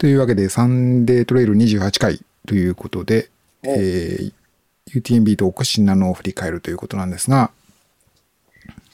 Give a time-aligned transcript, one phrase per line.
[0.00, 3.28] というわけで、サンデートレイル28回ということで、
[3.64, 4.32] おえー
[4.90, 7.52] UTMB とおかしなのを振り返るということなんですが、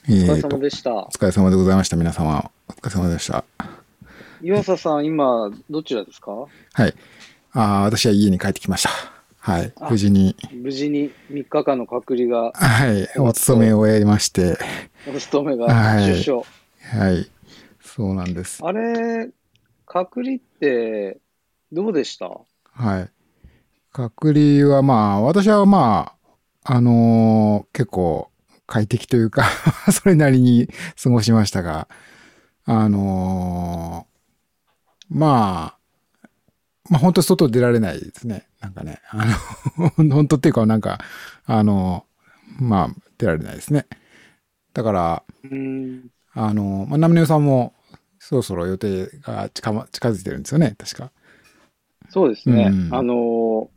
[0.07, 1.09] えお疲れ様でしたお。
[1.09, 2.51] 疲れ様でございました、皆様。
[2.69, 3.45] お疲れ様でした。
[4.43, 6.33] 岩佐さん、今、どちらですか？
[6.33, 6.49] は
[6.87, 6.95] い。
[7.53, 8.91] あー私は家に帰ってきました。
[9.39, 9.73] はい。
[9.81, 13.09] あ無事に、無事に3日間の隔離が、はい。
[13.19, 14.59] お勤めを終えまして、
[15.09, 16.45] お勤めがはい出所。
[16.83, 17.31] はい。
[17.83, 18.59] そうなんです。
[18.63, 19.31] あれ、
[19.97, 21.21] 隔離って、
[21.73, 22.29] どうでした？
[22.73, 23.11] はい。
[23.93, 26.13] 隔離はまあ、私はま
[26.63, 28.31] あ、あのー結構
[28.67, 29.45] 快適というか、
[29.91, 30.69] それなりに
[31.03, 31.89] 過ごしましたが、
[32.67, 35.79] あのーま
[36.23, 36.29] あ、
[36.91, 38.47] まあ本当外出られないですね。
[38.61, 39.25] なんかね、あ
[39.79, 40.99] の、 本当っていうかなんか、
[41.47, 42.05] あの
[42.61, 43.87] まあ出られないですね。
[44.75, 45.25] だから。
[46.39, 47.73] あのまあ、ナムネオさんも
[48.27, 51.13] そろそろ予定が近ま近づいてるんですよね、確か。
[52.09, 52.71] そうですね。
[52.73, 53.71] うんあの、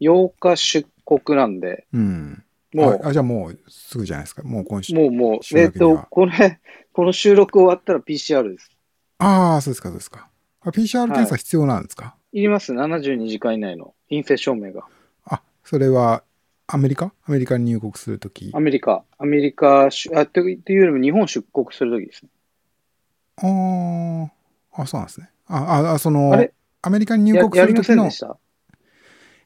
[0.00, 2.44] 8日出国なんで、うん。
[2.72, 4.44] もうあ、あじゃあもうすぐじゃないですか。
[4.44, 4.94] もう今週。
[4.94, 6.60] もうもう、週えっとこれ、
[6.92, 8.70] この収録終わったら PCR です。
[9.18, 10.28] ああ、そうですか、そうですか。
[10.60, 12.72] あ PCR 検査必要なんですか、いります。
[12.74, 14.86] 72時間以内の陰性証明が。
[15.24, 16.22] あ、それは
[16.68, 17.12] アメリカ？
[17.26, 18.52] アメリカに入国するとき。
[18.54, 22.30] アメリカ、アメリカし、あ、というよりも日本出国するときですね。
[23.36, 24.28] あー
[24.72, 25.30] あ、そうなんですね。
[25.46, 26.46] あ、あ、あその
[26.82, 28.10] アメリカに入や国するときの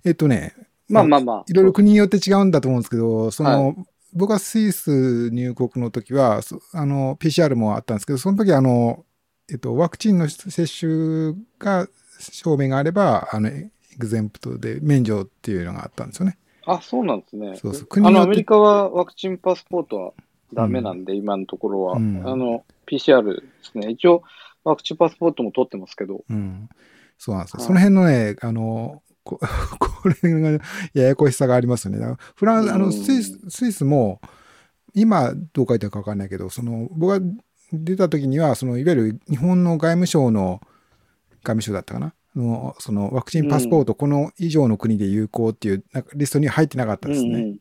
[0.05, 0.55] えっとね、
[0.89, 1.45] まあまあまあ。
[1.47, 3.77] いろいろ国によって違うんだと思うんですけど、その、
[4.13, 9.05] 僕はスイス入国の時は、そあの、PCR もあったんですけど、その時はあの、
[9.51, 11.89] えっと、ワクチンの接種が、
[12.19, 16.39] 証明があれば、あの、エグゼンプトで免除っていうのがあったんですよね。
[16.67, 17.57] あ、そうなんですね。
[17.57, 20.13] そうそう国アメリカはワクチンパスポートは
[20.53, 21.97] ダメなんで、今のところは。
[21.97, 23.91] うんあの、PCR ですね。
[23.91, 24.23] 一応、
[24.65, 26.25] ワクチンパスポートも取ってますけど。
[26.29, 26.69] うん。
[27.19, 27.59] そうなんですよ。
[27.59, 29.39] はいその辺のね、あの、こ
[29.79, 30.51] これが
[30.95, 32.17] ややこしさがありますよね。
[32.35, 34.21] フランス、あの、うんスイス、スイスも、
[34.95, 37.27] 今どう書いてあるかわかんないけど、その、僕が
[37.73, 40.61] 出た時には、その、いわゆる日本の外務省の、
[41.43, 42.15] 外務省だったかな？
[42.35, 47.57] の、その、ワクチンパスポート、この以上の国で有効っていうなんかリストに入ってなかったですね。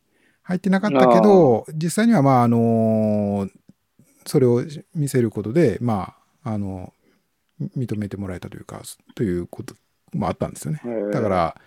[0.50, 3.48] うんうん入ってなかったけど、実際には、まあ、あの、
[4.26, 4.64] それを
[4.96, 6.92] 見せることで、まあ、あの、
[7.78, 8.82] 認めてもらえたというか、
[9.14, 9.76] ということ
[10.14, 10.82] もあったんですよね。
[11.12, 11.62] だから、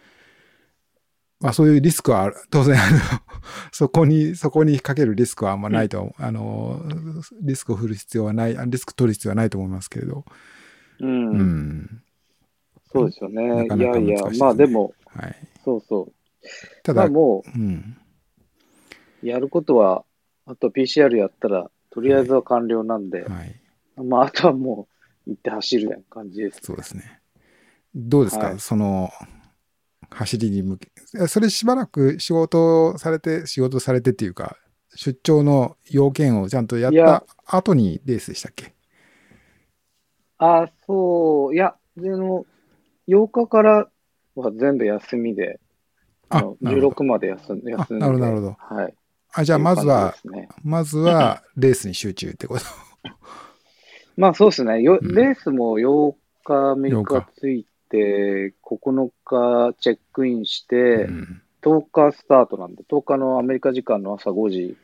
[1.40, 2.98] まあそういうリスクは当然、あの、
[3.72, 6.82] そこに、そこにかけるリスクはあんまないと、あの、
[7.40, 10.24] リスクを振る必要はない、あリスク取る必要はないと思いますけれど、
[11.00, 11.30] うん。
[11.30, 12.02] うん。
[12.92, 13.42] そうですよね。
[13.48, 15.36] なかなかいやいやいですね、まあでも、はい。
[15.64, 16.12] そうそう。
[16.82, 17.96] ただ、まあもうん。
[19.22, 20.04] う、やることは、
[20.46, 23.60] あと PCR やったら、とりあえずは完了なんで、はい。
[24.02, 24.88] まああとはも
[25.26, 26.60] う、行って走るみたいな感じです。
[26.62, 27.20] そうですね。
[27.94, 29.10] どうですか、はいその、
[30.10, 30.90] 走りに向け、
[31.28, 34.56] それしばらく仕事されて、仕事されてっていうか、
[34.94, 38.74] 出張の要件をちゃんとやった後にレースでしたっけ？
[40.38, 42.44] あ、そう、いや、での、
[43.06, 43.88] 8日から
[44.34, 45.60] は全部休みで、
[46.28, 48.94] あのなるほど16まで休ん休んで、あなるほどなるほどはい。
[49.34, 52.64] あ、じゃあまずは、ねまずはレースに集中ってこと。
[54.16, 54.82] まあそうですね。
[54.82, 64.76] ようんレースも8日アメリ8カ日ついて、9日チェックインして、うん10日スタートなんで、10日のアメリカ時間の朝5時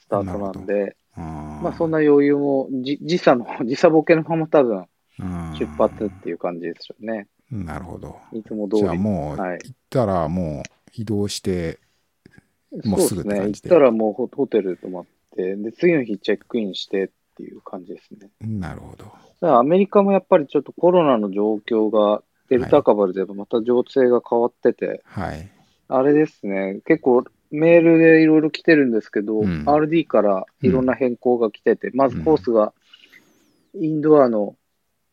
[0.00, 4.86] スタートなんなで、あまあそんな余裕も、じ時差の、 時差ボケのまま多分
[5.18, 7.26] な出発っていう感じでしょうね。
[7.50, 8.16] なるほど。
[8.32, 8.82] いつも通り。
[8.82, 10.62] じゃあもう、はい行ったらもう
[10.94, 11.80] 移動して、
[12.84, 13.34] もうすぐってそうですね。
[13.34, 15.04] 行っ感じでたらもうホホテル泊まっ
[15.36, 18.30] て、で、次の日チェックインしてっていう感じですね。
[18.40, 19.04] なるほど。
[19.04, 25.48] だからアメリカもやっぱりちょっとコロナの状況が、デルタ株でまた情勢が変わってて、はい。
[25.88, 32.72] あれですね、結構メールでいろいろ来てるんですけど、うん RD からいろんな変更が来てて、まずコースが、
[33.74, 34.56] インドアの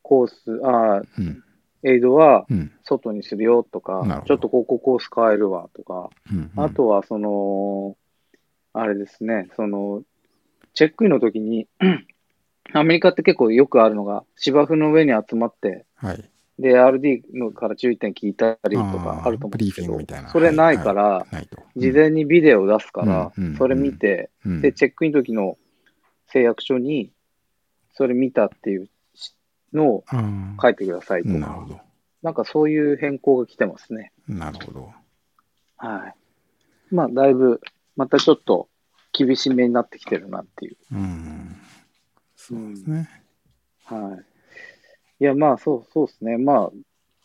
[0.01, 1.43] コース、あーうん。
[1.83, 2.71] エイドはうん。
[2.83, 7.97] 外にするよとかなるほど、ちょっとここコース変えるわとか、うんあとはその、
[8.73, 10.03] あれですね、その、
[10.73, 11.67] チェックインの時に、
[12.73, 16.29] アメリカって結構よくあるのが、芝生の上に集まって、はい。
[16.59, 21.57] で、RD のから注意点聞いたりとかあると思うんですけどそれないから、ないと。
[21.75, 24.61] 事前にビデオ出すからうんうん、それ見て、うん。
[24.61, 25.57] で、チェックインの時の
[26.27, 27.11] 誓約書に、
[27.93, 28.89] それ見たっていう
[29.73, 31.79] のをうん書いてくださいとか、なるほど。
[32.23, 34.11] なんかそういう変更が来てますね。
[34.27, 34.91] なるほど。
[35.77, 36.15] はい。
[36.93, 37.61] まあ、だいぶ、
[37.95, 38.69] またちょっと
[39.13, 40.77] 厳しめになってきてるなっていう。
[40.91, 41.55] うん。
[42.35, 43.09] そうですね。
[43.85, 44.17] は
[45.19, 45.23] い。
[45.23, 46.37] いや、まあ、そう、そうですね。
[46.37, 46.71] まあ、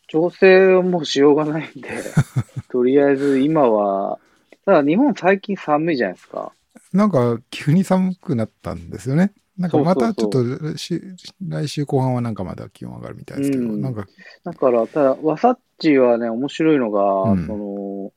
[0.09, 1.89] 調整はもうしようがないんで、
[2.69, 4.19] とりあえず今は、
[4.65, 6.53] ただ日本最近寒いじゃないですか。
[6.93, 9.33] なんか急に寒くなったんですよね。
[9.59, 11.01] なんかまたちょっとし
[11.47, 14.07] 来週後半はなんかまた気温上がるみたいですけど、うんなんか、
[14.45, 18.13] だから、ただ、ワサッチはね、面白いのが、うんその、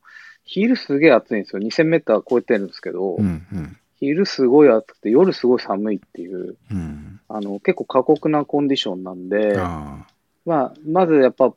[0.45, 1.61] 昼すげえ暑いんですよ。
[1.61, 7.19] 2000メーター超えてるんですけど、うんうん昼すごい暑くて、夜すごい寒いっていう、うん。
[7.29, 10.05] あの、結構過酷なコンディションなんで、あ
[10.45, 11.53] まあ、まずやっぱ、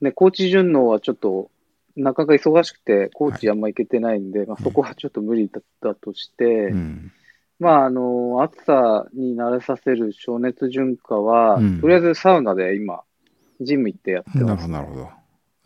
[0.00, 1.50] ね、高知順応はちょっと、
[1.96, 6.74] なかなか忙しくて、高知あんま行けてないんで、まあ、そこはちょっと無理だったとして、あ。
[6.74, 7.12] うん。
[7.60, 13.02] まあ、あの、暑さに慣れさせる暑熱順化は、うんとりあえずサウナで今、
[13.60, 15.08] ジム行ってやってなるます、ほど、なるほど。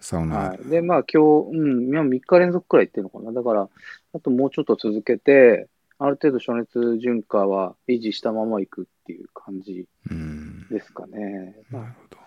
[0.00, 0.37] サウナ。
[0.37, 0.69] はい。
[0.69, 3.32] で、まあ今日、うん、今3日連続くらい行ってるのかな。
[3.32, 3.69] だから、
[4.12, 5.69] あともうちょっと続けて、
[5.99, 10.67] ある程度暑熱順化は維持したまま行くっていう感じうん。
[10.69, 11.55] ですかね。
[11.70, 12.19] なるほど。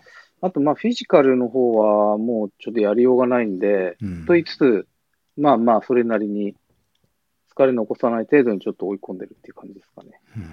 [0.42, 4.88] あと、まあフィジカルの方はもうちょっとやりようがないんで、うんと言いつつ、
[5.36, 6.56] まあまあそれなりに
[7.58, 10.20] 疲れ残さない程度にちょっと追い込んでるっていう感じですかね。
[10.36, 10.44] うん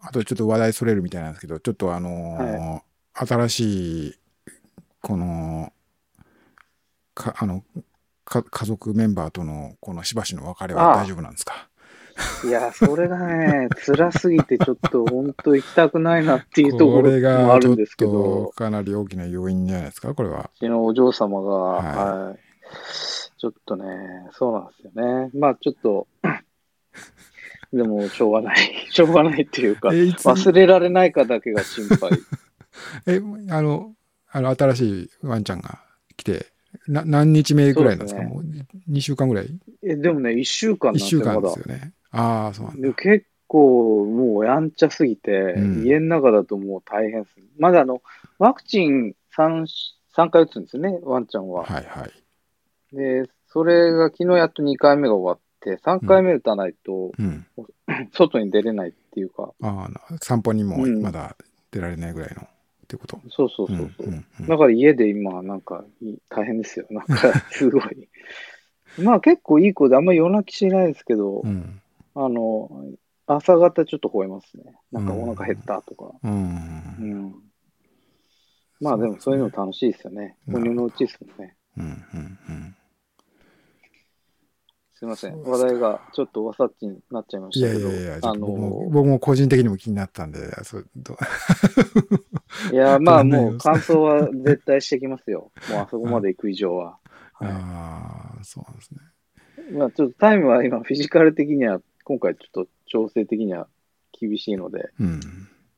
[0.00, 4.14] あとちょっと話題それるみたいなんですけど、ちょっとあのー新しい、
[5.02, 5.72] この、
[7.14, 7.64] か、あの、
[8.24, 11.68] か家族メンバーとのこのしばしの別れはああ大丈夫なんですか？
[12.46, 20.50] いや、それがね、辛すぎてちょっと本当行きたくないなっていうところもあがちょっるんですけどと、かなり大きな要因じゃないですかこれは。
[20.54, 21.86] うちのお嬢様が、はい
[22.28, 22.38] はい。
[23.38, 23.84] ちょっとね、
[24.32, 25.30] そうなんですよね。
[25.34, 26.06] まあちょっと、
[27.72, 28.56] でもしょうがない。
[28.90, 32.10] しょうがないっていうか、えいつ忘れられないかだけが心配。
[33.06, 33.20] え、
[33.50, 33.94] あの、
[34.30, 35.80] あの、新しいワンちゃんが
[36.16, 36.46] 来て、
[36.86, 38.22] な何日目ぐらいなんですか？
[38.22, 38.42] もう
[38.90, 39.48] 2週間ぐらい？
[39.82, 41.58] え、でもね、一週間なん ?1 ですよ、週間です。
[41.60, 41.92] よね。
[42.10, 42.88] ああ、そうなんだ。
[42.88, 47.36] で結構もうやんちゃすぎて、うん家の中だともう大変です。
[47.58, 48.02] まだあの、
[48.38, 49.66] ワクチン 3,
[50.14, 51.64] 3回打つんですよね、ワンちゃんは。
[51.64, 52.10] はいはい。
[52.92, 57.46] で、それが昨日やっと2回目が終わって、3回目打たないとうん。
[58.12, 61.36] 外に出れないっていうか、ああ、散歩にもうんまだ
[61.70, 62.46] 出られないぐらいの、っ
[62.86, 63.20] てこと？
[63.30, 64.06] そうそうそうそう。
[64.08, 65.84] んんうんだから家で今、なんか
[66.28, 66.86] 大変ですよ。
[66.90, 68.08] なんかすごい。
[69.02, 71.80] まあ結構いい子で、あんまり夜泣きしないですけど、うん。
[72.14, 72.70] あの、
[73.26, 74.74] 朝方ちょっと吠えますね。
[74.90, 76.14] なんかお腹減ったとか。
[76.22, 76.32] うん。
[76.32, 77.34] うん。
[78.80, 80.36] まあでもそういうの楽しいですよね。
[80.46, 81.56] なるほど哺乳のうちですもんね。
[81.76, 81.84] うん。
[81.84, 82.38] うん。
[82.48, 82.76] うん。
[84.98, 85.42] すいません。
[85.44, 87.88] 話題がちょっとわさっちになっちゃいましいたけど。
[87.88, 91.16] やいやいや、ちょあっと僕もの、僕も個人的にも気になったんで、そうど
[92.72, 95.52] いや、まあもう感想は絶対してきますよ。
[95.70, 96.98] もうあそこまで行く以上は。
[97.34, 98.98] はいああ、そうなんですね。
[99.78, 103.68] まあちょっとタイムは今フィジカル的には、今回ちょっと調整的には
[104.10, 105.20] 厳しいので、うん。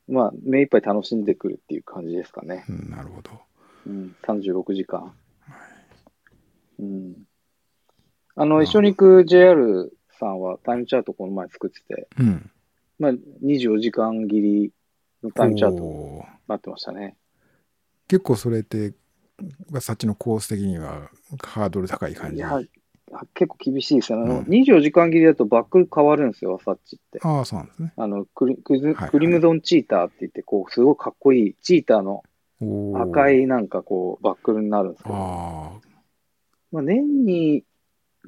[0.07, 2.65] まあ目いっぱい楽しんでくるっていう感じですかね。
[2.67, 3.29] うんなるほど。
[3.85, 5.13] うん、36時間。
[6.79, 7.13] うん。
[8.41, 12.49] あの、まあ一緒に行く JR さんはタイムチャートこの前作ってて、うん。
[12.97, 13.11] まあ
[13.43, 14.71] 24時間切り
[15.23, 17.15] のタイムチャートになってましたね。
[18.07, 18.93] 結構それって、
[19.79, 21.09] さっちのコース的には
[21.43, 22.37] ハードル高い感じ？
[22.37, 22.59] いや、
[23.35, 24.23] 結構厳しいですよね。
[24.25, 27.19] あのうん24時間切りだとバックル変わるんですよ、ワサッチって。
[27.21, 27.93] ああ、そうなんですね。
[27.95, 32.23] あのクリクズクリムゾンチーターって言って、こう、すごいかっこいいチーターの
[32.99, 33.29] 赤。
[33.29, 35.15] いなんかこう、バックルになるんですけど。
[36.71, 37.65] まあ、年に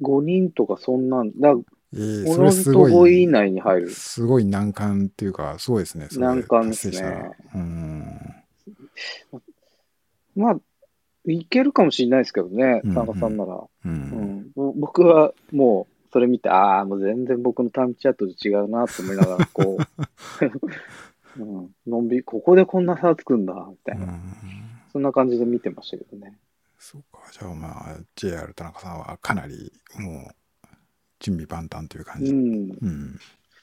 [0.02, 1.54] 5人とかそんなん、だ
[1.96, 3.90] ええおのずとそれすご5位以い、内に入る。
[3.90, 6.08] すごい難関っていうか、すごいですね。
[6.12, 8.20] 難関ですねうん。
[10.34, 10.56] まあ、
[11.26, 13.54] いけるかもしれないですけどね、うん田中さんなら。
[13.54, 13.68] う。
[13.84, 24.06] うんんぼ僕はもう、それ見て、ああ、もう全然僕のタイムチャートと違うなと思いながら、こう、 うん、のんびり、ここでこんな差つくんだ、みたいな。
[24.06, 24.20] うん
[24.94, 26.38] そんな感じで見てましたけどね。
[26.84, 27.20] そうか。
[27.32, 30.66] じゃあまあ、JR 田中さんはかなりもう、
[31.18, 32.30] 準備万端という感じ。
[32.30, 32.70] うん。
[32.72, 33.18] うん。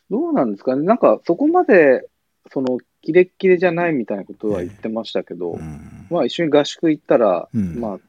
[0.10, 0.84] どうなんですかね。
[0.84, 2.10] なんか、そこまで、
[2.52, 6.08] その、キレッキレじゃないみたいなことは言ってましたけど、うん。
[6.10, 8.00] まあ、一緒に合宿行ったら、うんまあ、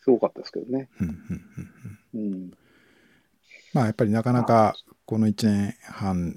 [0.00, 0.90] すごかったですけどね。
[1.00, 1.14] うんうん
[2.14, 2.50] うんうんうん。
[3.72, 6.34] まあやっぱりなかなかこの1年半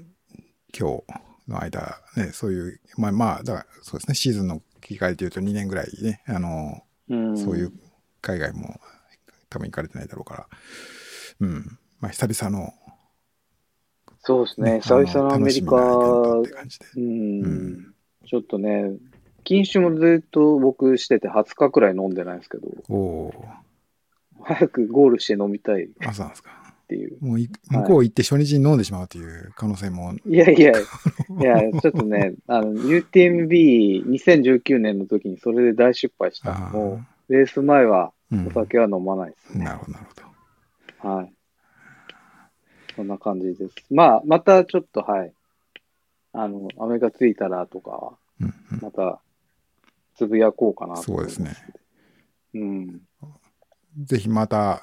[0.76, 1.04] 今日
[1.48, 7.72] の間ねそういうまあまあだからそうですねシーズンの切り替えでいうと2年ぐらいねあの、うん、そういう
[8.20, 8.80] 海外も
[9.50, 10.46] 多分行かれてないだろうから。
[11.40, 11.78] うん。
[12.00, 12.72] まあ久々の、
[14.20, 14.72] そうですね。
[14.76, 16.42] あ久々のアメリカ、う
[16.98, 17.94] ん、うん。
[18.26, 18.92] ちょっとね、
[19.44, 23.44] 禁酒もずっと僕してて20日くらい飲んでないんですけど、おお
[24.42, 25.90] 早くゴールして飲みたい。
[26.06, 26.63] あそうなんですか？
[26.84, 27.16] っていう。
[27.20, 30.14] もうい向こう行って初日に飲んでしまうという可能性も。
[30.26, 30.74] いやいや、 い
[31.42, 39.64] や、ちょっとね、あの、UTMB2019 年の時にそれで大失敗したのも、レース前はうんお酒は飲まないですね。
[39.64, 40.04] なるほど、なる
[41.02, 41.08] ほど。
[41.08, 41.32] はい。
[42.96, 43.70] そんな感じです。
[43.90, 45.32] まあ、またちょっと、はい。
[46.32, 49.20] あの、雨がついたらとかは、うんまた、
[50.16, 51.56] つぶやこうかなそうですね。
[52.54, 53.00] うん。
[54.02, 54.82] ぜひまた、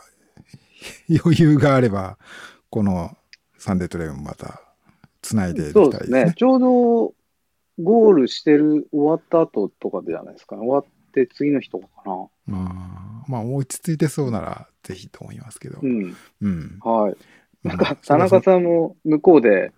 [1.24, 2.18] 余裕があれば、
[2.70, 3.16] この
[3.58, 4.62] サンデートレインもまた、
[5.22, 6.00] つないでいきたそいうでね。
[6.00, 6.34] ですすね。
[6.36, 7.14] ちょうど、
[7.80, 10.62] ゴールしてる、終わった後とかじゃないですかね。
[10.62, 12.28] 終わって次の日とかかな。
[12.46, 15.80] まあ、まあ、落ち着いてそうなら、ぜひと思いますけど。
[15.82, 16.16] うん。
[16.42, 16.80] うん。
[16.82, 17.18] はい。
[17.64, 19.72] なんか、うん田中さんも向こうで、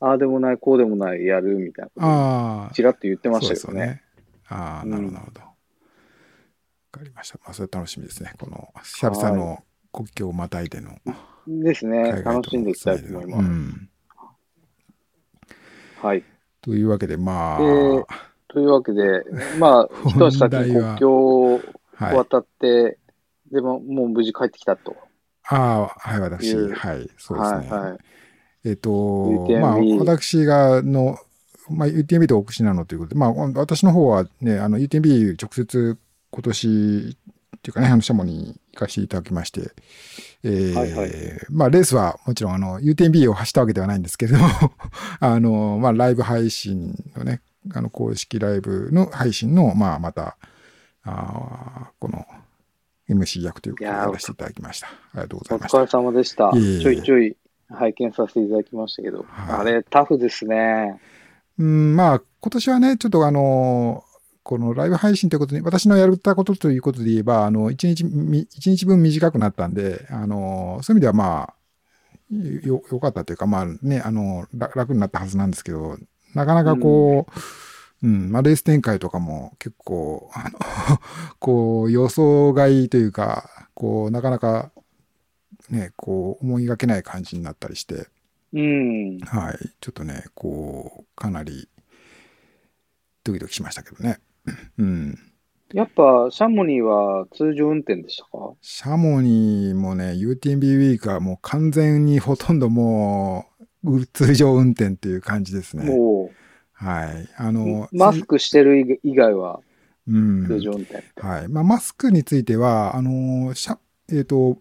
[0.00, 4.02] ああでもない、こうでもない、やるみたいなああ、ちらっと言ってましたよけどね。。
[4.48, 5.40] ああ、うんなるほど、なるほど。
[5.40, 5.48] わ
[6.90, 7.38] かりました。
[7.44, 8.32] まあ、それ楽しみですね。
[8.38, 10.98] この、久々の国境をまたいでの
[11.46, 12.22] ですね。
[12.22, 13.40] 楽しんでいきたいと思います。
[13.40, 13.90] うん。
[16.00, 16.24] はい。
[16.60, 18.04] というわけで、まあ、えー
[18.52, 19.24] というわけで、
[19.58, 21.60] まあ、 一足先に国境を
[21.94, 22.16] はい。
[22.16, 22.98] 渡って、
[23.50, 24.96] でも、もう無事帰ってきたと。
[25.44, 27.70] ああ、はい、私、はい、そうですね。
[27.70, 27.98] はいはい。
[28.64, 31.16] えっ、と、UTMB まあ、私がの、
[31.70, 35.98] まあ、UTMB と奥市なのということで、まあ、私の方はね、あの、UTMB 直接
[36.30, 37.16] 今年
[37.56, 39.70] っていうかね、あの、シャモに行かせていただきまして、
[40.42, 41.10] えーはいはい
[41.50, 44.48] まあ、レースはもちろん、あの、UTMB を走ったわけではないんですけれども、
[45.20, 47.40] あの、まあ、ライブ配信のね、
[47.72, 50.36] あの、公式ライブの配信の、まあ、また、
[51.04, 52.26] あーこの、
[53.08, 54.88] MC 役ということでやらせていただきました。
[54.88, 55.80] ありがとうござおいました疲。
[55.82, 56.50] れ様でした。
[56.54, 57.36] いえいえちょいちょい
[57.68, 61.00] 拝見させていただきましたけど、はいあれ、タフですね。
[61.58, 64.04] うん、まあ、今年はね、ちょっとあの、
[64.42, 71.54] このライブ配信ということに、私のやったことということで言えば、あの、一日み、一日分短くなったんで、あの、そういう意味ではまあ、
[72.66, 75.98] よ、よかったというか、まあね、あの、ら楽になったはずなんですけど、
[76.34, 77.26] なかなかこ
[78.02, 80.58] う、うん、まあ、レース展開とかも結構、あの、
[81.38, 84.72] こう、予想外というか、こう、なかなか、
[85.70, 88.08] ね、こう、思いがけない感じになったりして、
[88.52, 89.18] うん。
[89.20, 89.70] はい。
[89.80, 91.68] ちょっとね、こう、かなり、
[93.24, 94.18] ドキドキしましたけどね。
[94.78, 95.18] うん。
[95.72, 98.54] やっぱ、シャモニーは通常運転でしたか？
[98.60, 103.46] シャモニーもね、UTMB ウィークはもう完全にほとんども
[103.82, 105.84] う、う通常運転っていう感じですね。
[105.84, 106.30] も
[106.72, 107.28] はい。
[107.36, 109.60] あうの、、マスクしてる以外は
[110.08, 110.46] うん。
[110.46, 111.04] 通常運転。
[111.16, 111.48] はい。
[111.48, 113.78] まあ、マスクについては、あの、シャ
[114.12, 114.58] えっ、と、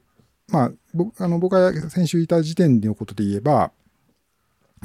[0.47, 3.71] まあ、僕、あの、僕が先週いた時点のことで言えば、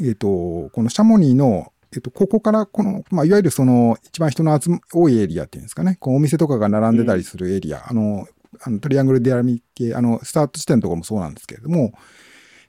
[0.03, 8.27] えっ、と、このシャモニーの、えっ、と、ここから、この、まあ、いわゆるその、一番人の集ま、多いエリアっていうんですかね、こうお店とかが並んでたりするエリア、あの、
[8.61, 11.93] あのトリアングルデアラミ系、あの、スタート地点とかもそうなんですけれども、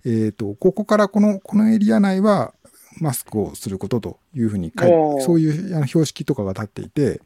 [0.06, 2.54] えっ、と、ここからこの、このエリア内は、
[3.00, 5.22] マスクをすることというふうに書いおー。
[5.22, 7.22] そういうあの標識とかが立っていて、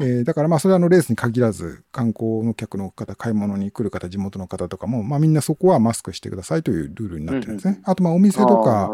[0.00, 7.80] えーだからまあそれはあのレースに限らず観光の客の方、買い物に来る方、地元の方とかも、まあみんなそこはマスクしてくださいというルールになってるんですね。
[7.84, 8.90] あとまあお店とか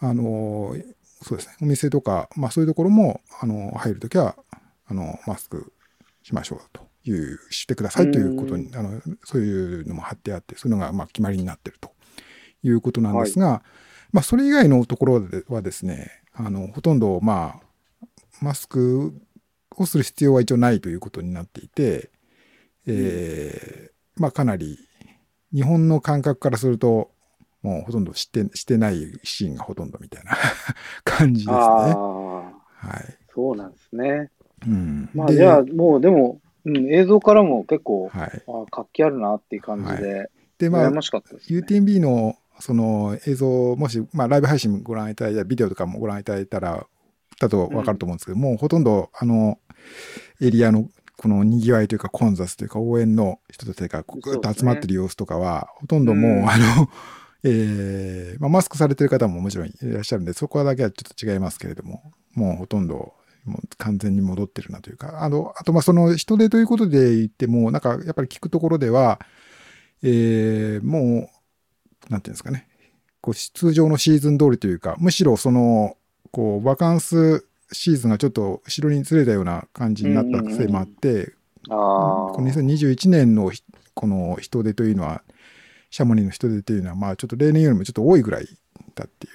[0.00, 0.84] あのー
[1.22, 4.36] そうですね、お店とか、まあそういうところも、あの入るときは、
[4.86, 5.72] あの、マスク
[6.22, 11.92] しましょうという、してくださいということに、あの、そういうのも貼ってあって、そういうのがまあ決まりになってると
[12.62, 13.62] いうことなんですが、
[14.12, 18.06] まあそれ以外のところではですね、あの、ほとんどまあ、
[18.40, 19.20] マスク
[19.76, 22.10] をする必要は一応ないということになっていて、
[22.86, 24.78] えーまあかなり、
[25.54, 27.12] 日本の感覚からすると、
[27.62, 30.32] もうほとんどして、してないシーンがほとんどみたいな
[31.04, 31.54] 感じですね。
[31.54, 32.52] ああ、は
[33.00, 33.18] い。
[33.34, 34.30] そうなんですね。
[34.66, 35.06] うん。
[35.06, 38.42] でまあじゃあ、もうでも、うん、映像からも結構、はい。
[38.46, 41.60] あ活気あるなっていう感じで、で、まあ羨、ましかったです、ね。
[41.60, 46.86] UTMB のその映像、もし、まあ、ライブ配信ご覧いただいたら、ビデオとかもご覧いただいたら、
[47.40, 49.58] だとわかると思うんですけど、もうほとんど、あの、
[50.40, 56.88] エリアの、この賑わいというか、混雑というか、応援の人たちがぐっと集まってる様子とかは、ほとんどもう、うんあの、
[57.44, 63.14] えーまあ、マスクされてる方ももちろんいらっしゃるんで、そこだけはちょっと違いますけれども、もうほとんど、
[63.44, 69.20] もう完全に戻ってるなというか、あの、あと、まあ、その人手ということで言っても、なんか、やっぱり聞くところでは、
[70.02, 71.30] えーも
[72.08, 72.68] う、なんていうんですかね、
[73.20, 75.96] こう通常のシーズン通りというか、むしろその、
[76.30, 81.32] こう、バカンスシーズンがちょっと後ろにずれたような感じになったせいもあって、
[81.68, 83.62] あこの2021年のひ
[83.94, 85.22] この人手というのは、
[85.90, 88.46] シャモニーの人手というのは、まあちょっと例年よりもちょっと多いぐらい
[88.94, 89.26] だって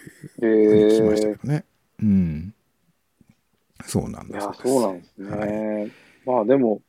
[0.46, 1.66] いう聞きましたえけどね。
[2.02, 2.54] うん。
[3.86, 4.48] そうなんです。
[4.62, 5.30] そうなんですね。
[5.30, 5.92] はい
[6.26, 6.82] まあでも、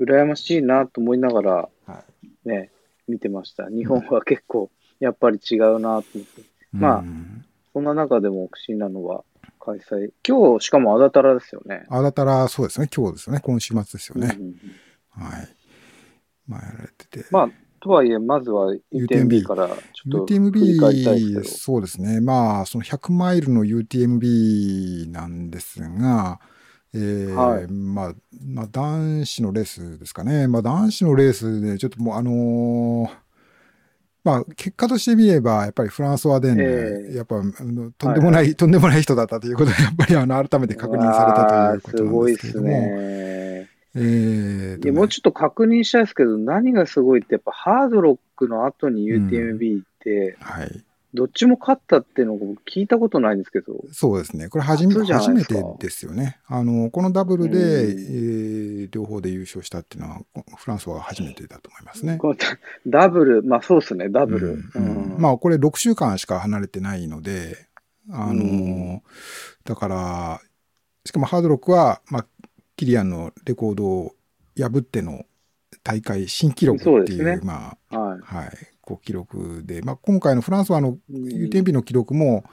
[0.00, 2.04] 羨ましいなと思いながら、は
[2.44, 2.72] ね、
[3.06, 3.68] 見てました。
[3.68, 6.42] 日本は結構、やっぱり違うなと思って。
[6.72, 7.44] まあうん
[7.74, 9.24] そんな中でも不思議なのは
[9.58, 10.12] 開催。
[10.26, 11.84] 今日、しかもあだたらですよね。
[11.88, 14.36] あだたら、そうですね、今日ですよね、今週末ですよね。
[14.38, 14.58] うんうんうん
[15.10, 15.48] はい。
[16.46, 17.26] まあ、やられてて。
[17.32, 17.50] まあ、
[17.84, 22.22] とはいえ、まずは UTMB からちょっと振り返りたいですそうですね。
[22.22, 26.40] まあ、その100マイルの UTMB なんですが、
[26.94, 30.48] えーはいまあ、まあ、男子のレースですかね。
[30.48, 33.24] まあ、男子のレースで、ちょっともう、あのー
[34.24, 36.64] まあ、結果として見れば、やっぱりフランスワデンえ
[37.12, 37.42] で、やっぱ、
[37.98, 43.73] とんでもない、とんでもない人だったということで、やっぱり、あの、改めて確認されたということすなんですけれども、ね。
[43.96, 50.84] えーとねもうちょっと確認したいですけど、何がすごいって、やっぱハードロックの後に UTMB って、はい。
[51.14, 54.48] どっちも勝ったっていうのを僕聞いたことないんですけど、そうですね。
[54.48, 56.40] これ初め初めてですよね。
[56.48, 60.20] あの、このダブルで、うんえー両方で優勝したっていうのは、
[60.56, 62.18] フランスは初めてだと思いますね。
[62.86, 64.58] ダブル、まあそうですね、ダブル。
[65.18, 67.56] まあ、これ6週間しか離れてないので、
[68.10, 68.46] あの、う
[68.96, 69.02] ん
[69.64, 70.40] だから、
[71.06, 72.26] しかもハードロックは、まあ、
[72.76, 74.14] キリアンのレコードを
[74.56, 75.24] 破っての
[75.82, 78.50] 大会新記録っていう、そうねまあ、はあ、はい、
[78.80, 81.12] こう記録で、まあ、今回のフランスはあの、い。
[81.12, 82.44] うん UTMB の記録も、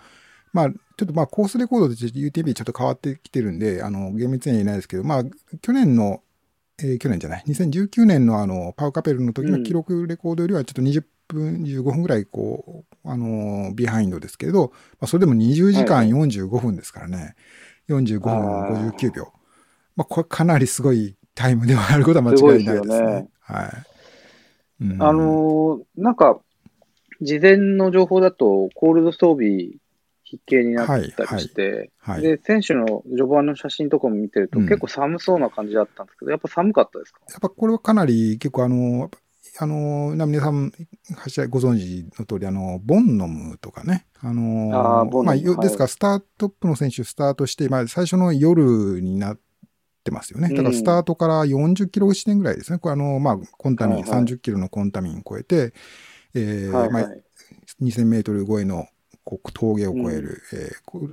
[0.53, 5.23] まあ、ちょっとまあコースレコードで UTMB ちょっと変わってきてるんで、あの、厳密には言えないですけど、まあ、
[5.61, 6.21] 去年の、
[6.79, 17.35] えー去年じゃない、2019年のあの、パウカペルの時の記録レコードよりはちょっと20分、15分ぐらい、こう、あの、ビハインドですけれど、まあ、それでも20時間はい45分ですからね。
[17.87, 19.33] 45分あー59秒。
[19.95, 22.95] まあ、これかなりすごいタイムではあることは間違いないですね。
[22.97, 23.27] すね。
[23.41, 24.85] はい。
[24.85, 25.03] うん。
[25.03, 26.39] あのーなんか、
[27.21, 29.73] 事前の情報だと、コールド装備
[30.23, 32.21] 必携になったりして、はい。
[32.21, 34.65] で、選手の序盤の写真とかも見てると、うん。
[34.65, 37.19] 結構寒そうな感じだったんですけど、やっぱ寒かったですか？
[37.29, 39.11] やっぱこれはかなり結構あの、
[39.59, 40.71] あの、な皆さん、
[41.49, 45.61] ご存知の通り、あの、ボンノムとかね、あの、あーボンノムまあ、よはい。
[45.61, 49.39] ですから、スタートップの選手スタートして、まあ、最初の夜になっ
[50.03, 50.49] てますよね。
[50.49, 52.79] だから、スタートから40キロ地点ぐらいですね。
[52.79, 55.73] これ、あの、まあ、コンタミン、はいはい30キロのコンタミン超えて、
[56.33, 57.23] えーはい、まあ、はい。
[57.81, 58.87] 2000メートル超えの
[59.53, 61.09] 峠を越える、えーこ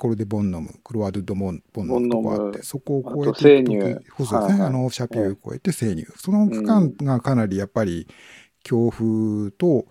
[0.00, 6.12] コルデ・ボンノム、クロワード・ド・ボンボンノムとこあって、そこを越あとえていくセーニュ時そうですね、はいはいあの、シャピューを越えてセーニュー。
[6.16, 8.08] その区間がかなりやっぱり
[8.62, 9.84] 強風と、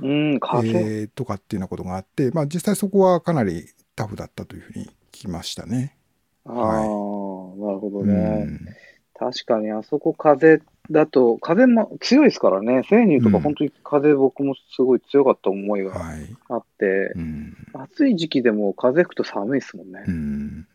[0.00, 0.68] うん、風？
[0.68, 5.96] えーとかっていうようなことがあって、まあ実際そこはかなりタフだったというふうに聞きましたね。
[6.44, 8.44] ああ、なるほどうね。
[8.46, 8.66] ん
[9.14, 12.82] 確かに、あそこ風だと、風も強いですからね。
[12.88, 16.36] セーニューとうんか本当に風僕もすごい強かった思いがはい。
[16.48, 17.56] あってう、ん。
[17.74, 20.10] 暑い時期でも風吹くと寒いですもんねう。
[20.10, 20.66] ん。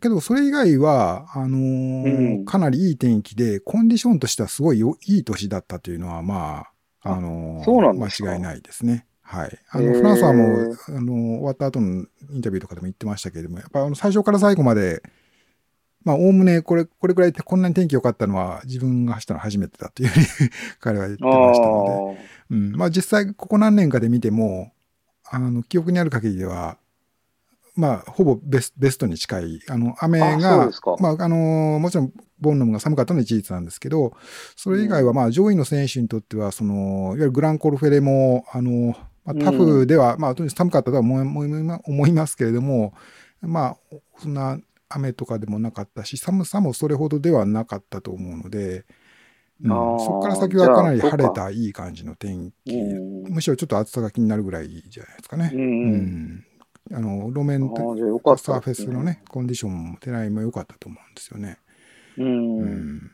[0.00, 6.64] けど、それ以外は、あのーうんかなりいい天気で、コンディションとしてはすごいよいい年だったというのは、ま
[7.02, 9.06] あ、あのー間違いないですね。
[9.30, 9.58] はい。
[9.70, 15.02] あの、フランスはもう、あのー終わった後のインタビューとかでも言ってましたけれども、やっぱあの最初から最後まで、
[16.04, 24.72] まあ、おおむね、これ、これくらいこんなに天気良かったのは、自分が走ったのは初めてだというふうに 彼は言ってあましたので、あ、うん、まあ実際ここ何年かで見ても、
[25.30, 26.78] あの、記憶にある限りでは、
[27.76, 34.12] まあ、ほぼベスベストに近い、あの、雨がですか、まあ、あの、もちろん、ボンノムが寒かったのは事実なんですけど、
[34.56, 38.96] それ以外は、まあ、上位の選手にとっては、その、いわゆるグランコルフェレも、あの、
[39.34, 42.94] まあ、タフでは、まあ、とにかく寒かったとは思いますけれども、
[43.40, 43.76] まあ、
[44.18, 48.84] そんな雨とかでもなかったし、寒さもそれほどではなかったと思うので、
[49.62, 53.32] うんそこから先はかなり晴れたいい感じの天気、うん。
[53.34, 55.50] むしろちょっと暑さが気になるぐらいじゃないですかね。
[55.52, 56.44] うんうん。
[56.92, 61.58] あの路面あとサーフェスのね、コンディションも手いも良かったと思うんですよね。
[62.16, 62.58] うん。
[62.58, 63.10] うん。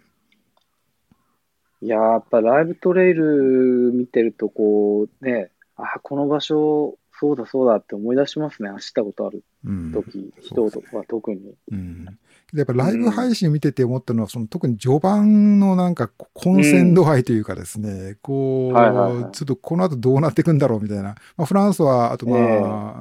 [1.83, 8.69] いやー、やっぱライブトレイル見てると、こう、ね、あ、この場所、そうだそうだって思い出しますね。
[8.71, 9.93] 走ったことあるうん。
[9.93, 11.55] 時、そう人とか特に。
[11.73, 12.05] うん。
[12.05, 19.33] でやっぱライブ配信見てて思ったのは、その特に序盤のなんか混戦度合いというかですね、こう、はいはいはい。
[19.33, 21.15] ちょっとこの後どうなっていくんだろうみたいな。
[21.37, 22.37] まあ、フランスは、あとま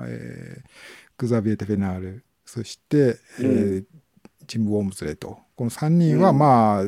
[0.01, 0.69] あ、えー
[1.17, 3.85] グザビエテ・フェナール、そして、えー
[4.47, 6.37] ジム・ウォームズレーと、この3人はうん。
[6.37, 6.83] まあ、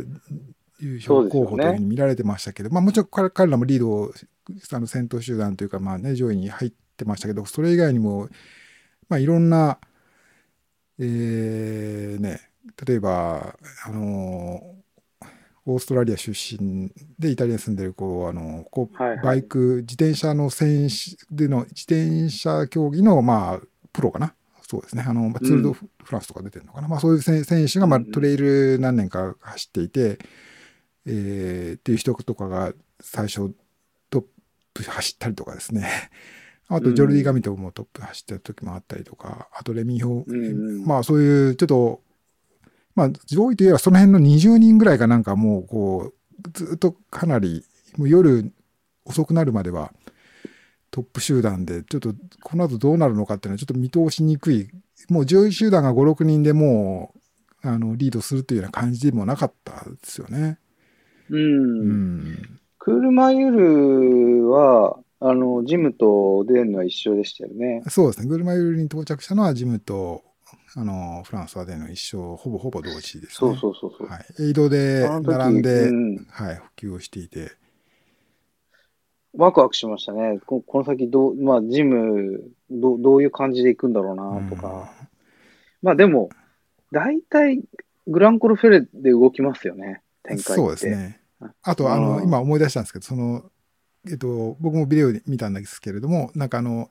[0.79, 4.13] 優勝候補というふうに見られてましたけど、まあもちろん彼彼らもリードを、
[4.71, 8.29] あの先頭集団というか、まあね、上位に入ってましたけど、それ以外にも、
[9.09, 9.79] まあいろんな、
[10.99, 12.41] えーね、
[12.85, 14.75] 例えば、あの
[15.65, 23.59] オーストラリア出身でイタリアに住んでるこうあのこうはいはいバイク、自転車の選手での自転車競技の、まあ、
[23.91, 24.33] プロかな。
[24.69, 25.05] そうですね。
[25.07, 26.89] あの、まあ、ツール・ド・フランスとか出てるのかな。
[26.89, 30.19] まあ、そういう選選手が、まあ、うんトレイル何年か走っていて、
[31.07, 33.53] えーっていう人とかが最初
[34.09, 34.23] トッ
[34.73, 35.89] プ走ったりとかですね。
[36.69, 42.01] あと、ジョルディ・ガミトもトップ走ってた時もあったりとか、あとレミー・ホうんうんまあそういう、ちょっと、
[42.93, 47.63] まあ、上位といえばその辺の20人ぐらいがなんかもう、こう、ずっとかなり、
[47.95, 48.51] もう夜
[49.05, 49.93] 遅くなるまでは
[50.91, 54.69] トップ集団で、ちょっとこの後どうなるのかっていうのはちょっと見通しにくい、
[55.09, 57.13] もう上位集団が5、6人でも
[57.63, 60.59] う、あの、リードするというような感じでもなかったですよね。
[61.29, 61.39] うん。
[61.39, 62.59] うん。
[62.79, 67.83] クールマイユルは、あの、ジムと出るのは一緒でしたよね。
[67.89, 68.27] そうですね。
[68.27, 70.23] グルマユルに到着したのはジムと、
[70.75, 73.29] あの、フランスワでの一緒、ほぼほぼ同時ですね。
[73.29, 74.07] そうそうそうそう。
[74.07, 74.25] はい。
[74.43, 77.51] エイドで並んで、うんはい、普及をしていて。
[79.33, 80.39] ワクワクしましたね。
[80.45, 84.91] ここの先どう、まあ、ジム、どうどういう感じで行くんだろうな、とか。
[85.81, 86.29] まあでも、
[86.91, 87.63] 大体、
[88.07, 90.53] グランコルフェレで動きますよね、展開って。
[90.53, 91.16] そうですね。
[91.63, 93.43] あと、あの、うん今思い出したんですけど、その、
[94.09, 96.89] えっと、僕もビデオで見たんですけれども、なんかあの、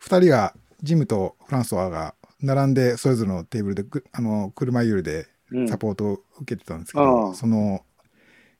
[0.00, 5.68] 二人が、ジムとフランソワが並んで、それぞれのテーブルでぐ、あの、車ユールでうん。
[5.68, 7.84] サポートを受けてたんですけど、うんその、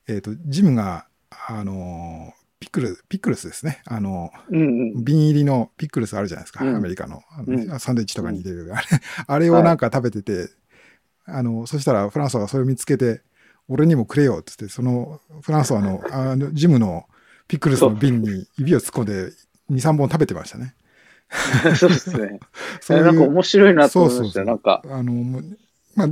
[0.07, 1.07] えっ、と、ジムが、
[1.47, 3.81] あの、ピクル、ピクルスですね。
[3.85, 4.65] あの、うんう
[4.99, 5.03] ん。
[5.03, 6.75] 瓶入りのピクルスあるじゃないですか、うん。
[6.75, 7.21] アメリカの。
[7.31, 7.79] あのうん。
[7.79, 8.85] サンドイッチとかに入れる、あれ、
[9.27, 10.49] あれをなんか食べてて、
[11.25, 13.21] あの、そしたらフランソワがそれを見つけて、
[13.69, 17.05] 俺にもくれよってって、そのフランソワの、あの、ジムの
[17.47, 19.31] ピクルスの瓶に指を突っ込んで、
[19.69, 20.75] 2、3本食べてましたね。
[21.75, 22.39] そうですね。
[22.81, 24.45] そうなんか面白いなと思いましたよ。
[24.45, 25.41] なんか、あの、
[25.95, 26.07] まあ、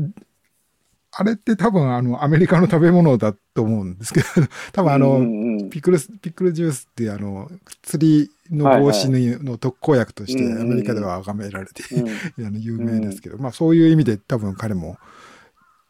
[1.13, 4.25] あれって多分あの、アメリカの食べ物だと思うんですけど、
[4.71, 5.69] 多分あの、うんうんうん。
[5.69, 12.47] ピクルス、ピクルジュースってあの、釣りの防止の特効薬としてアメリカでは崇められて、うん。
[12.47, 14.97] あの有名ですけど、まあそういう意味で多分彼も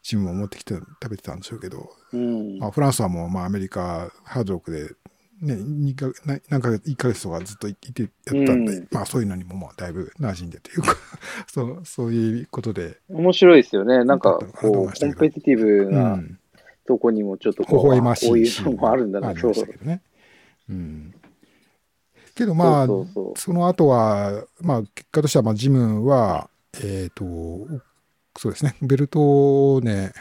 [0.02, 4.94] チームを持ってきて食べてたんでしょうけど、うんまあフランスはもうまあアメリカハードロックで
[5.42, 10.96] ね、2かな何ヶ月、1ヶ月とかずっといてやったんで、うんまあそういうのにもまあだいぶ馴染んでというか、
[11.52, 14.04] そう、そういうことで、面白いですよね。
[14.04, 16.38] なんか、こう、コンペティティブう、なん
[16.86, 19.52] とこにもちょっとこう、微笑ましこういうのもあるんだな、そう。
[19.52, 20.00] けどね。
[20.70, 21.14] うん。
[22.36, 26.48] けどまあ、その後は、まあ結果としては、まあジムは、
[26.80, 27.24] えっ、と、
[28.38, 30.12] そうですね、ベルトーネ、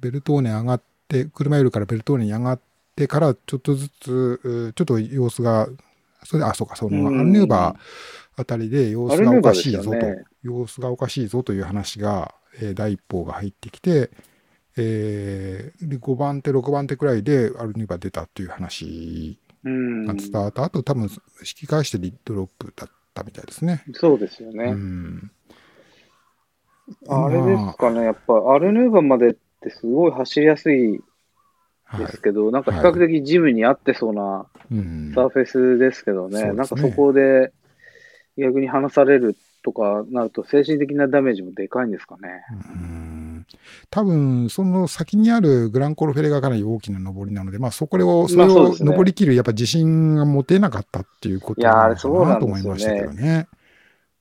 [0.00, 2.60] ベルトーネ上がって、車よりからベルトーネに上がっ
[2.96, 5.68] てから、ちょっとずつ、うちょっと様子が、
[6.24, 7.20] それで、あ、そうか、その、うん。
[7.20, 7.78] アルヌーバー
[8.40, 10.24] あたりで様子がおかしいぞと、ね。
[10.42, 14.10] 様子がおかしいぞという話が、えー第一報が入ってきて、
[14.76, 20.06] えーで5番手、6番手くらいでアルヌーバー出たという話うん。
[20.06, 20.64] が伝わった。
[20.64, 21.08] 後、多分引
[21.40, 23.84] き返してリッドロップだったみたいですね。
[23.94, 24.70] そうですようね。
[24.72, 25.30] ん。
[27.08, 31.00] あれですかね、やっぱ、アルヌーバまでってすごい走りやすい
[31.84, 32.06] はい。
[32.06, 36.52] ですけど、なんか比較的ジムに合ってそうなうんサーフェスですけどね、そうですね。
[36.52, 37.52] なんかそこで
[38.36, 42.44] 逆に離されるとかなると、精神的なダメージもでかいんですかね。
[42.50, 43.46] うん。
[43.90, 53.48] 多分、その先にあるグランコルフェレがかなり大きな上りなので、まあそこを、それを登り切るやっぱ自信が持てなかったっていうことなのかそうなと思いましたけどね。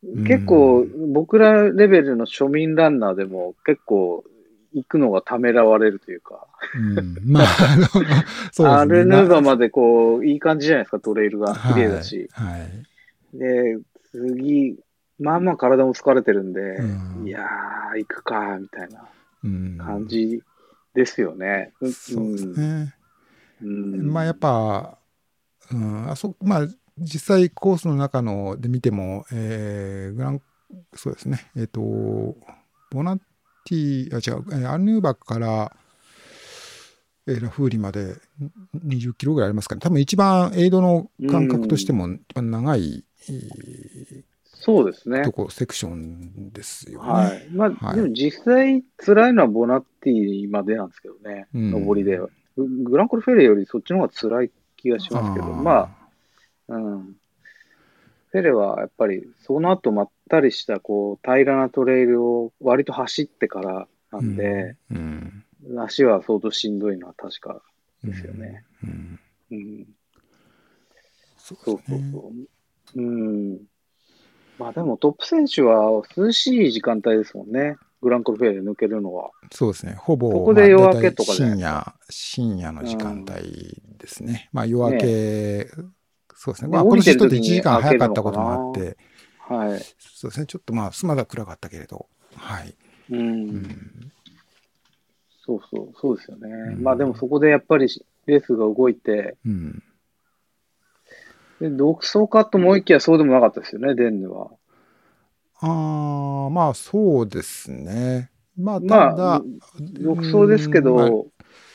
[0.03, 4.23] うん結構、僕らレベルの庶民ランナーでも結構
[4.73, 8.13] 行くのがためらわれるというか、うん、まあ、あのそうで
[8.51, 8.69] すね。
[8.69, 11.55] アルヌーバままでこう、いい感じじゃないですか、トレイルが。
[11.55, 12.29] 綺麗だし。
[12.31, 12.59] はい。
[12.61, 12.69] はい
[13.33, 13.77] で、
[14.11, 14.77] 次、
[15.19, 19.03] まあまあ体も疲れてるんで、うんいやー、行くか、みたいな
[19.43, 20.41] うん、感じ
[20.93, 21.73] ですよね。
[21.79, 22.93] うんそうですね。
[23.61, 24.97] うんまあやっぱ、
[25.71, 26.67] うん、あそ、まあ
[26.99, 30.41] 実際コースの中ので見ても、えー、グラン、
[30.93, 31.81] そうですね、えっ、と、
[32.91, 33.17] ボナッ
[33.65, 35.75] ティ、あ、違う、えーアンヌーバから、
[37.27, 38.15] えーラフーリまで
[38.85, 39.81] 20キロぐらいありますかね。
[39.81, 44.23] 多分一番エイドの間隔としても一番長い、えー
[44.59, 45.31] そうですねと。
[45.31, 47.09] こ、セクションですよね。
[47.09, 47.47] はい。
[47.51, 52.19] まあ、はいでも実際辛いのはボナッティまでなんですけどね、うん上りで。
[52.57, 55.89] ググランコルフェレよりそっちの方が辛い気がしますけど、まあ、
[56.67, 57.15] うん。
[58.29, 65.43] フェレはやっぱりその後まったりしたこう平らなトレイルを割と走ってからあなんで、、うんうん
[65.75, 67.61] 足は相当しんどいのは確か
[68.03, 68.63] ですよね。
[68.83, 69.19] うん
[69.51, 69.85] うん。
[71.37, 71.79] そうそう。
[71.87, 72.33] そうそ
[72.95, 73.01] う。
[73.01, 73.59] うん。
[74.57, 77.75] まあでもトップ選手は涼しい時間帯ですもんね。
[78.01, 79.31] グランコルフェアで抜けるのは。
[79.51, 79.93] そうですね。
[79.93, 84.49] ほぼ、ここで夜明けとか深夜、深夜の時間帯ですね。
[84.51, 85.67] まあ夜明け、
[86.39, 86.71] そうですね。
[86.71, 88.97] まあ降今年ちょっと1りてる時間早かったこともあって、
[89.39, 89.79] はい。
[89.99, 90.45] そうですね。
[90.45, 92.75] ちょっとまあ、まだ暗かったけれど、はい。
[93.09, 93.19] うん。
[93.19, 94.11] うん
[95.43, 96.49] そうそう、そうですよね。
[96.49, 97.87] うんまあでもそこでやっぱり
[98.27, 99.83] レースが動いて、うん。
[101.59, 104.51] で独走かと思いきやそうでもなかったですよね、デンヌは。
[105.61, 108.29] ああ、まあそうですね。
[108.55, 109.43] まあ、たまだ、あ、
[109.79, 111.27] 独走ですけうんまあど、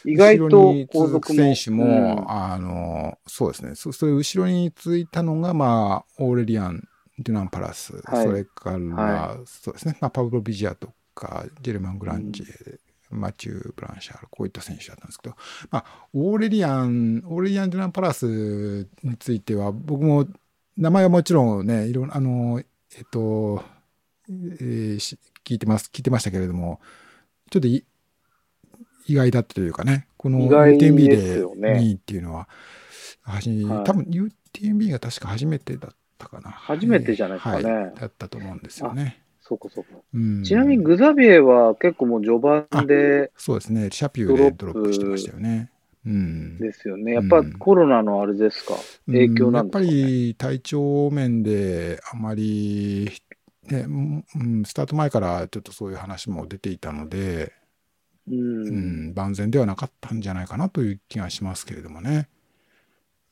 [0.04, 3.74] 意外と後ろに後続選手も、うんあの、そうですね。
[3.74, 6.88] そそれ後ろについたのが、まあ、オーレリアン・
[7.18, 8.26] デュナン・パラス、はい。
[8.26, 12.78] それから、はそうですね、まあ、パブロ・ビジアとか、ジェルマン・グランジェ、
[13.10, 15.36] マチュー・ブランシャール、こういった選手だったんですけど、
[15.70, 20.26] まあ、オーレリアン、オーレリアン・デュナン・パラスについては、僕も、
[20.76, 22.62] 名前はもちろんね、いろんな、あの、
[22.96, 23.62] えっと、
[24.28, 26.80] えーし聞いてます、聞いてましたけれども、
[27.50, 27.84] ちょっとい
[29.06, 32.48] 意外だったというかね、この UTMB ですでよね2位っていうのは、
[33.22, 36.50] はじはい多分 UTMB が確か初めてだったかな。
[36.50, 39.18] 初めてじゃないですかねはいだったと思うんですよね。
[39.40, 39.90] そうかそうか。
[40.14, 45.70] うんちなみにグザビエは結構もう序盤でそうですね、シャピューでドロップしてましたよね。
[46.06, 46.58] うん。
[46.58, 47.12] ですよね。
[47.12, 48.74] やっぱうんコロナのあれですか、
[49.06, 49.86] 影響なんですか、ね？
[49.86, 53.10] うんやっぱり体調面であまり、
[53.68, 57.52] ねうん、スタート前からちょっとそういう話も出ていたので、
[58.30, 58.70] うんう
[59.10, 62.28] ん、万全ではなかったんじゃないかなという気がしますけれどもね。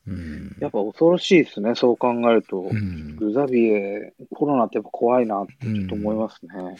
[0.07, 0.57] うん。
[0.59, 2.61] やっぱ恐ろしいですね、そう考えると。
[2.61, 6.75] うんグザビエ、コロナってやっぱ怖いなってちょっと思いますね。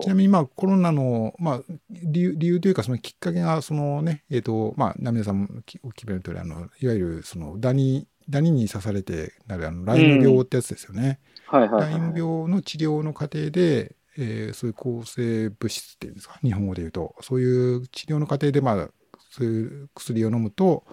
[0.00, 11.20] ちなみにまあコロナの、まあ、理由理由というかそのきっかけがそのねえっ、とまあ皆さんもきお決める通りあのいわゆるそのダニダニに刺されてなるあのライム病ってやつですよね。
[11.46, 11.90] はいはい、はい。
[11.92, 16.38] ライム病の治療の過程で、えーそういう抗生物質っていうんですか？
[16.42, 17.14] 日本語で言うと。
[17.20, 18.88] そういう治療の過程でまあ
[19.30, 20.84] そういう薬を飲むと、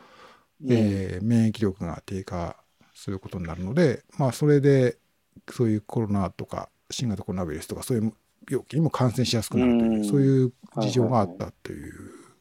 [0.64, 2.56] うんえー免疫力が低下
[2.94, 4.98] することになるので、まあ、それで
[5.50, 8.14] そういうコロナとか新型コロナウイルスとかそういう
[8.50, 10.06] 病気にも感染しやすくなるという、うん。
[10.06, 11.94] そういう事情があったという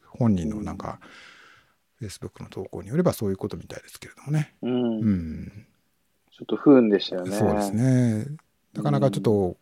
[0.07, 0.99] 本人のなんか、
[2.01, 4.55] Facebook の投稿によればそういうことみたいですけれどもね。
[4.61, 4.99] うん。
[4.99, 5.65] うん。
[6.31, 7.37] ちょっと不運でしたよね。
[7.37, 8.25] そうですね。
[8.73, 9.55] なかなかちょっと、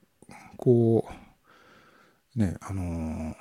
[0.57, 1.07] こ
[2.35, 3.35] う、ね、あのー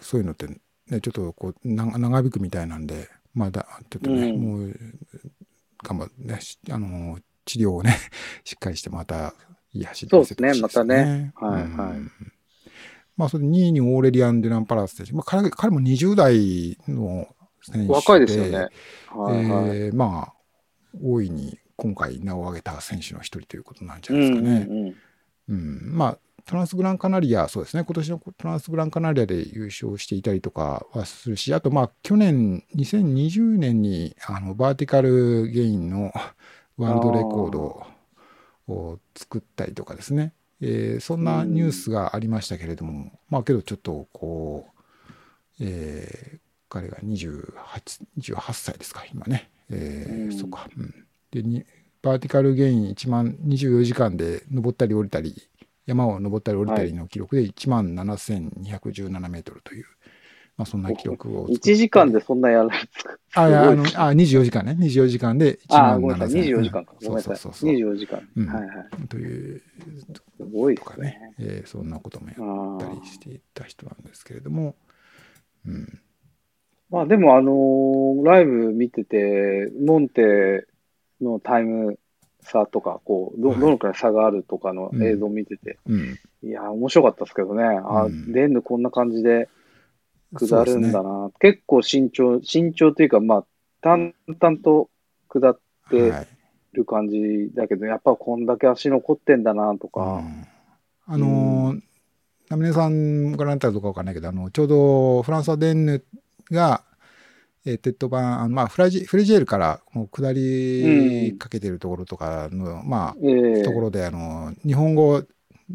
[0.00, 4.76] そういうのって、ね、ちょっとこう、な長引くみたいなんで、まだ、ちょっとね、うんもう、
[5.84, 7.96] 頑張ってね、しあのー治療をね、
[8.44, 9.34] しっかりして、また、
[9.72, 11.98] いい走りそう見せてほしいですねまたねはいうんはい
[13.16, 17.28] まあ、それで2位にオーレリアン・デュラン・パラス選手、まあ、彼彼も20代の
[17.60, 18.70] 選手で、若いですよね。
[19.10, 19.76] はいはい。
[19.76, 20.34] えーまあ、
[21.02, 24.58] 大いに今回名を挙げた選手の一人ということなんじゃうないですかね。
[24.60, 24.96] んうんうん
[25.50, 25.80] うん。
[25.92, 36.12] まあ、トランスグランカナリア、そうですね、今年のトランスグランカナリアで優勝していたりとかはするし、あと、まあ、去年、2020年にあのバーティカルゲインの
[36.76, 37.86] ワールドレコード
[38.72, 44.82] を作ったりとかですね、えーそんなニュースがありましたけれども、まあ、けどちょっとこう、
[45.60, 46.40] えー
[46.72, 47.52] 彼が28
[48.18, 49.50] 28歳ですか、今ね。
[49.70, 50.32] えーうん。
[50.32, 50.68] そうか。
[50.76, 51.64] うん、でに、
[52.02, 55.34] バーティカルゲイン1万24時間で登ったり降りたり、
[55.86, 59.84] 山を登ったり降りたりの記録で1万7217メートルという、
[60.56, 61.72] まあそんな記録を作って。
[61.72, 63.20] 1時間でそんなやられつく。
[63.34, 64.76] あ、いやあの、すごいあ、24時間ね。
[64.78, 66.42] 24時間で1あ、万ごめんなさい。
[66.42, 66.94] 7000 24時間か。
[67.00, 67.70] そうそうそうそう。
[67.70, 68.28] 24時間。
[68.36, 69.08] うんはいはい。
[69.08, 69.62] という、
[70.38, 71.06] すごいでとかすね。
[71.06, 74.74] ね、えーそんなこともやあったーりしていた人なんですけれども、
[75.66, 76.00] うん。
[76.90, 80.66] まあでもあのーライブ見てて、モンテ
[81.20, 81.98] のタイム
[82.42, 86.18] 差とか、こう、ど、はいどのくらい差があるとかのうん映像見てて、うん。
[86.42, 87.64] いやー、面白かったですけどね。
[87.64, 89.48] あレンヌこんな感じで
[90.38, 91.30] 下るんだな。
[91.40, 93.44] 結構慎重、慎重というか、まあ、
[93.82, 94.88] 淡々と
[95.28, 95.58] 下っ。
[95.90, 96.26] てはい。
[96.72, 100.46] る感じだけど、やっぱこんだけ足残ってんだなとか、うん
[101.06, 101.80] あのー、
[102.48, 106.04] ナミネさんご覧になったらどうかわかんないけど、あの、ちょうどフランソワ・デンヌ
[106.52, 106.84] が、
[107.66, 113.60] えーテッドバン、あのまあ、フラジフレジェールからもう下りかけてるところとかの、まええ。
[113.62, 115.22] あ、ところで、あの、日本語、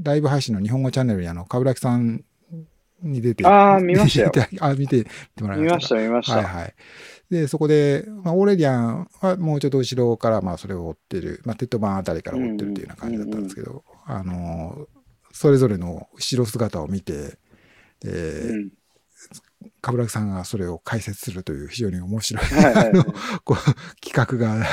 [0.01, 2.23] ライブ配信の日本語チャンネルに、あの、かぶらきさん
[3.03, 4.31] に出て、あー見ましたよ。
[4.61, 5.03] あ、見て、見
[5.35, 6.35] てもらいましか見ましたた、見ました。
[6.37, 6.73] はいはい。
[7.29, 14.87] で、そこで、まあ、オーレリアンはもうちょっと後ろから、まあ、それを追ってる、まあ、テッドバンあたりから追ってるっていうような感じだったんですけど、あの、
[15.31, 17.37] それぞれの後ろ姿を見て、
[17.99, 18.69] で、うん
[19.81, 22.93] かぶらきさんがそれを解説するという非常に面白い、はいはい
[24.01, 24.63] 企画が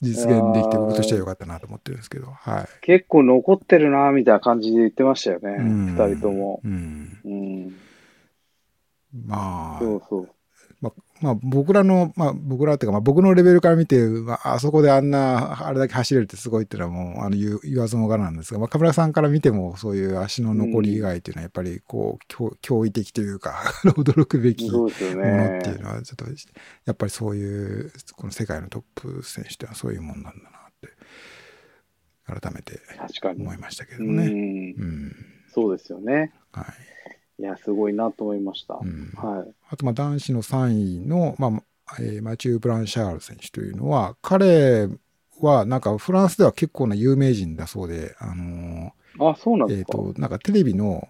[0.00, 2.66] 実現できて、僕としては良かったなと思ってるんですけど、はい。
[2.82, 6.60] 結構残ってるな、みたいな感じで言ってましたよね、うん二人とも。
[6.64, 7.18] うん。
[7.24, 7.76] うん。
[9.26, 10.28] まあ、そうそう。
[10.80, 25.82] まあ、まあ、僕らの、まあ、僕らっていうか、まあ、僕のレベルから見て、まあ、あそこであんな、あれだけ走れるってすごいっていうのはもう、あの、言言わずもがなんですが、まあ、カメラさんから見ても、そういう足の残り以外っていうのは、やっぱり、こう、驚驚異的というか、 驚くべきものってねいう。
[25.82, 26.26] のは、ちょっと、
[26.84, 32.80] やっぱりそういう、この世界のトップ選手っていうのはそういうもんなんだなって、改めて。
[33.38, 34.28] 思いましたけどうね。
[34.28, 34.30] ん。
[34.30, 35.16] うん。
[35.48, 36.32] そうですよね。
[36.52, 36.66] はい。
[37.38, 38.78] いや、すごいなと思いました。
[38.80, 39.54] うんはい。
[39.70, 41.48] あと、まあ、男子の3位の、ま
[41.86, 44.88] あ、えーマチュー・ブランシャール選手というのは、彼
[45.40, 49.92] は、なんか、フランスでは結構な有名人だそうで、あのあ、そうなんーえっ、ですか？
[49.92, 51.08] と、なんかテレビの、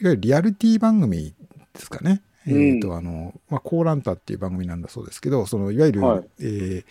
[0.00, 1.34] いわゆるリアリティ番組
[1.72, 2.22] ですかね。
[2.46, 6.84] うんえっ、と、あの、まあ、コーランタっていう番組なんだそうですけど、その、いわゆる、はいえー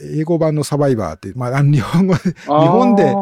[0.00, 3.14] 英語版のサバイバーって、まあ、あの日本語日本で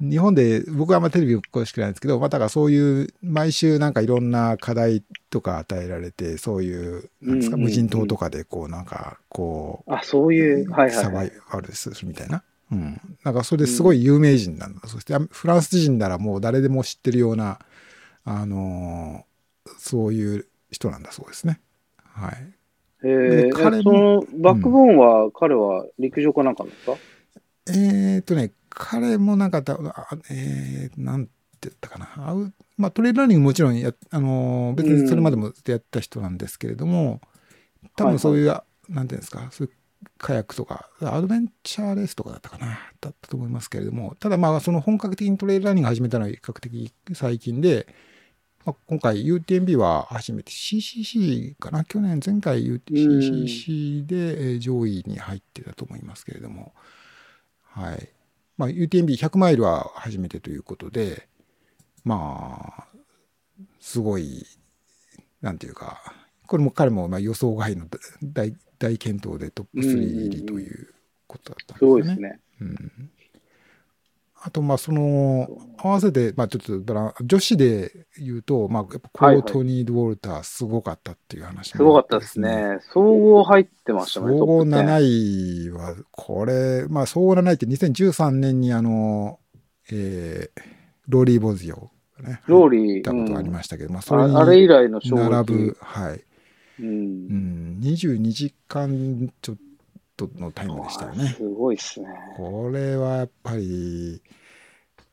[0.00, 11.32] 日本で、僕はあんまテレビ詳しくないんですけど、まあ、だからそういう、毎週なんかいろんな課題とか与えられて、そういう、なんですか、うんうんうん無人島とかで、こう、なんか、こう、あ、そういう、はいはい、サバイはい。
[11.52, 12.42] バルするみたいな。
[12.72, 13.00] うん。
[13.24, 14.80] なんかそれですごい有名人なんだ。
[14.88, 17.58] そして、フランス人ならもう誰でも知ってるような、
[18.24, 19.34] あのー
[19.78, 21.58] そういう人なんだそうですね。
[22.02, 22.52] はい。
[23.04, 26.96] えー、で彼もその、バックボーンは、彼は陸上かなんかですか
[27.68, 29.62] えー、とね、彼もなんか
[30.30, 32.34] えー、なんて言ったかな。
[32.76, 37.20] まあ、トレイルランニングもちろんや、あのー別にそれまでもずっとやった人なんですけれども、
[37.96, 38.46] 多分そういう、
[38.88, 39.74] なんていうんですか、そういう
[40.18, 47.86] カヤックとか、アドベンチャーレースとかだったかな、だったと思いますけれども、ただまあ、その本格的にトレイルランニング始めたのは比較的最近で、
[48.64, 51.84] まあ、今回 UTMB は初めて CCC かな？
[51.84, 56.72] 去年前回 UTCC でえー上位に入ってたと思いますけれども、
[57.62, 58.08] はい。
[58.56, 61.28] まあ UTMB100 マイルは初めてということで、
[62.04, 62.84] まあ、
[63.80, 64.46] すごい、
[65.42, 66.00] なんていうか、
[66.46, 67.86] これも彼もまあ予想外の
[68.22, 70.94] 大大健闘でトップ3入りという
[71.26, 72.02] ことだったんでよね。
[72.02, 72.40] ですすね。
[72.60, 73.10] うん
[74.46, 82.78] あと、まあ、その、合わせて、まあ、ちょっと女子で言うと、まあ、やっぱコはいはいートニー・ドウォルター、すごかったっていう話すごかったですね。
[82.92, 89.40] 総合入ってましたね、総合トップ10 7位は、これ、まあ、総合7位って2013年にあの、
[89.90, 90.60] えー、
[91.08, 95.00] ローリー・ボズヨがね、ローリー、たことがありましたけど、まあ、それああれ以に来の。
[95.02, 96.16] 並ぶ、はい。
[96.16, 96.22] う。
[96.80, 99.56] うんん、22時間ちょっ
[100.16, 101.28] とのタイムでしたよね。
[101.36, 102.08] すごいっすね。
[102.36, 104.22] これはやっぱり、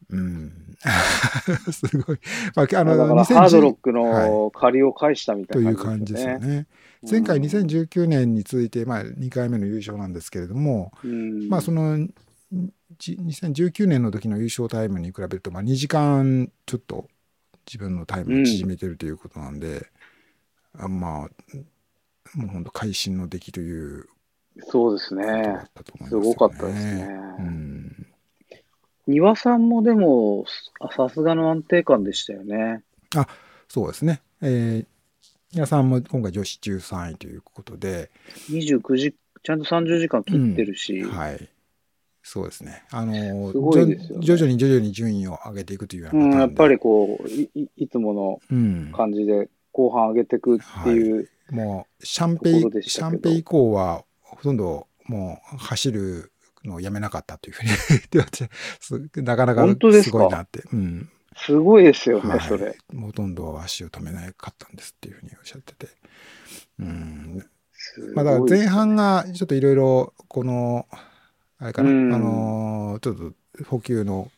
[0.10, 0.52] うん。
[1.72, 2.20] すごい。
[2.56, 6.68] まあ、あだの、から、ハードロッ2010クの借りを返したみたいなという感じですよね。
[7.10, 12.08] 前回2019年に続いて、まあ、2回目の優勝なんですけれども、うんまあ、その、
[13.00, 17.08] じ2019年の時の優勝タイムに比べると、まあ、2時間ちょっと
[17.66, 19.88] 自分のタイムを縮めてるということなんで、
[20.78, 24.06] あまあ、もう本当会心の出来という
[24.60, 26.10] そうですねすよね。
[26.10, 27.08] すごかったですね
[27.40, 28.08] うん。
[29.08, 30.46] 庭さんもでも、
[30.80, 32.84] あさすがの安定感でしたよね。
[33.68, 34.22] そうですね。
[34.42, 34.86] えー
[35.54, 38.10] 皆さんも今回女子13位ということで、
[38.50, 41.50] 29時、ちゃんと30時間切ってるし、はい。
[42.24, 42.84] そうですね。
[42.90, 54.06] あの、ね徐徐々に徐々に順位を上げていくというよううん、なパターンでやっぱりこうい、いいつものうん、感じで後半上げていくっていう、もう、シャンペイシャンペイ以降は、
[54.42, 56.32] ほとんどもう走る
[56.66, 57.70] のをやめなかったというふうに
[58.12, 59.68] 言ってなかなか
[60.02, 60.64] すごいなって。
[60.74, 61.10] うん。
[61.36, 62.76] すごいですよね、はいそれ。
[63.00, 65.88] ほとんど足を止めなかったんですっていうふうにおっしゃってて。
[66.80, 67.46] うん。
[68.14, 70.88] まあ、だから前半がちょっといろいろ、この、
[71.60, 74.32] あれかな、うんあのーちょっと補給の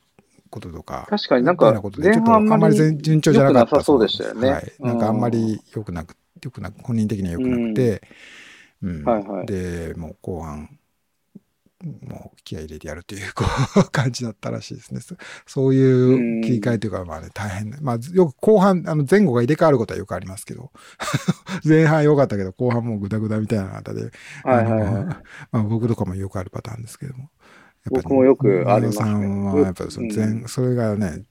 [0.49, 4.73] こととか、確かになんか前半あんまり全順調じゃなかったそうでしたよねはい。
[4.79, 7.99] なんかあんまり良くなく、良くなく、本人的には良くなくて、うん。
[8.83, 10.77] はいはいで、もう後半、
[11.83, 13.43] もう気合い入れてやるというこ
[13.75, 15.01] う感じだったらしいですね。
[15.01, 15.15] そ
[15.45, 17.77] そういう切り替えというか、まあね、大変な。
[17.81, 20.71] まあ、よく後半、あの前後が入れ替わることはよくありますけど、
[21.65, 24.11] 前半良かったけど、後半もうグダグダみたいな方で、
[24.43, 25.05] はいはいはい。
[25.51, 27.29] まあ、僕とかもよくあるパターンですけども。
[27.89, 31.25] 僕もよくありますさんはやっぱりその前、うんそれがね、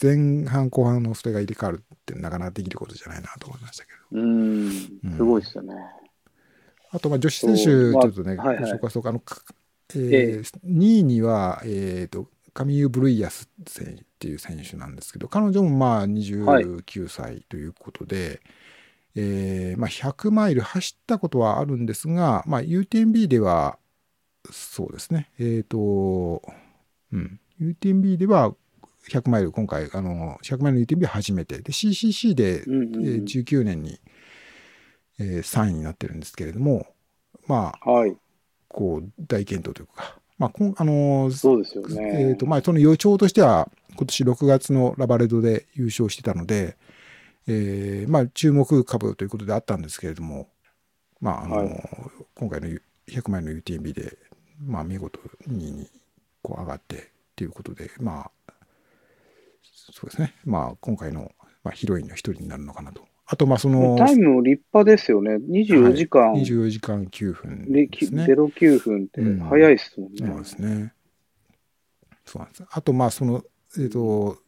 [0.00, 4.20] 前半後半のそれが入れ替わるってなかなかできることじゃないなと思いましたけど。
[4.20, 4.70] うん、
[5.16, 5.74] すごいですよね。
[6.90, 8.72] あと、まあ、女子選手、ちょっとね、はいはい。
[8.72, 9.42] ご紹介そうか、あの、か
[9.94, 18.40] ええー2位には、えっ、と、カミユ・ブルイヤス選手っていう選手なんですけど、彼女もまあ29歳ということで、
[19.14, 23.78] えーまあ、100マイル走ったことはあるんですが、まあ、UTMB では、
[24.50, 26.42] そうですね、えっ、と、
[27.12, 28.54] うん、UTMB では
[29.08, 33.06] 100マイル、今回、あの、100マイルの UTMB は初めて、で、CCC で、うんうんうん。
[33.06, 34.00] えー19年に、
[35.18, 36.86] えー3位になってるんですけれども、
[37.46, 38.16] まあ、はい。
[38.68, 42.28] こう、大健闘というか、まあ、こんあのーそうですよね。
[42.30, 46.76] えっ、と、まあ、その予兆としては、今年6月のラバレドで優勝してたので、
[47.46, 50.48] えーまあ、注目株ということであったんですけれども、
[51.20, 51.82] まあ、あのーはい
[52.34, 52.68] 今回の
[53.08, 54.18] 100万円の UTMB で、
[54.60, 55.88] まあ、見事2位に
[56.42, 57.00] こう上がってっ
[57.34, 58.52] ていうことで、まあ、
[59.62, 60.34] そうですね。
[60.44, 61.32] まあ、今回の、
[61.64, 63.06] まあ、ヒロインの一人になるのかなと。
[63.28, 65.34] あと、まあ、その、タイムも立派ですよね。
[65.34, 68.24] 24時間、はい24時間9分でですね。
[68.24, 70.26] 09分ってうん早いっすもんね。
[70.26, 70.92] そうですね。
[72.24, 72.64] そうなんです。
[72.70, 73.42] あと、まあ、その、
[73.78, 74.38] えっ、と、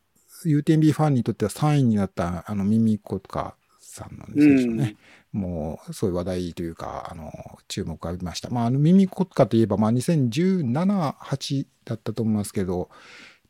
[0.45, 4.97] UTMB ファンにとっては3位になった、あの、ミミコとかさんの選手のね、
[5.33, 7.33] もう、そういう話題というか、あの、
[7.67, 8.49] 注目を浴びました。
[8.49, 12.91] まあ、あの、ミミコッカといえば、まあ、2017、8だったと思いますけど、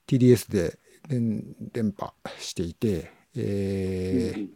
[0.07, 4.51] TDS で連連覇していて、えーうん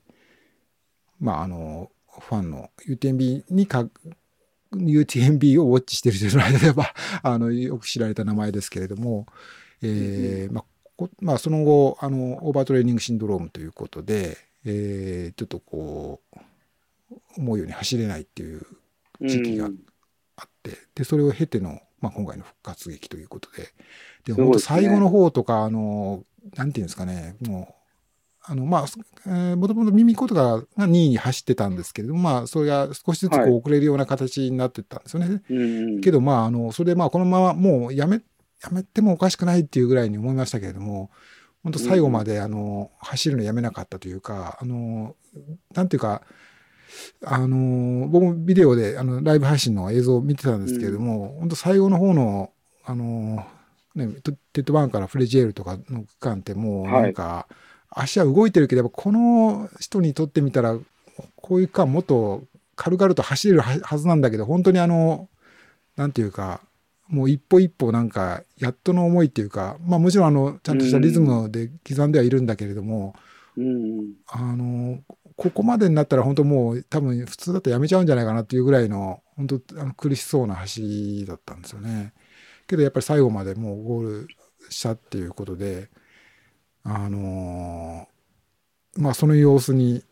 [1.23, 3.89] まあ、あの、ファンの UTMB にか、
[4.75, 9.27] UTMB をウォッチしてる人の間では、あの、よく知られた名前ですけれども、
[9.83, 10.65] えーまあ、
[10.97, 16.39] こまあ、その後、あの、オーバートレーニングシンドロームということで、えーちょっとこう、
[17.37, 18.67] 思うように走れないっていう
[19.21, 19.79] 時期がうん。
[20.37, 23.69] あって、で、それを経ての、まあ、今回の復活劇ということで、
[24.25, 26.25] で、本当最後の方とか、あの、
[26.57, 27.82] なんていうんですかね、もう、
[28.45, 28.85] あの、まあ、
[29.27, 33.51] えーもともとミミコとかが2位に走ってたんですけれども、まあ、それが少しずつこはい。
[33.51, 35.43] う遅れるような形になってったんですよね。
[35.49, 38.21] うんうんけど、まあ、あの、それでまあ、このままもうやめ、
[38.63, 41.11] やめてもおかしくないっていうぐらいに思いましたけれども、
[41.63, 45.15] 本当最後まで、あの、走るのやめなかったというか、あの、
[45.75, 46.23] なんていうか、
[47.25, 52.51] あの、僕もビデオで、あの、ライブ配信の映像を見てたんですけれども、本当最後の方の、
[52.85, 53.47] あの、
[53.95, 57.47] ね、テテッドバーンからフレジエールとかの区間ってもうなんか、
[57.95, 60.77] 足は動いてるけど、やっぱこの人にとってみたら、
[61.37, 62.45] こういう区間もっと
[62.77, 65.29] 軽々と走れるははずなんだけど、本当にあの、
[65.97, 66.61] なんていうか、
[67.09, 73.15] もう一歩一歩なんか、やっとの思いっていうか、まあもちろんあの、ちゃんとしたリズムで刻んではいるんだけれども、
[73.57, 75.01] うんうんあの、
[75.37, 82.15] ここまでになったら本当もう多分普通だとやめちゃうんじゃないかなっていうぐらいの、本当あの苦しそうな走りだったんですよね。
[82.67, 84.29] けどやっぱり最後までもうゴール
[84.71, 85.91] したっていうことで、
[86.85, 88.09] あの
[88.97, 90.03] まあその様子に、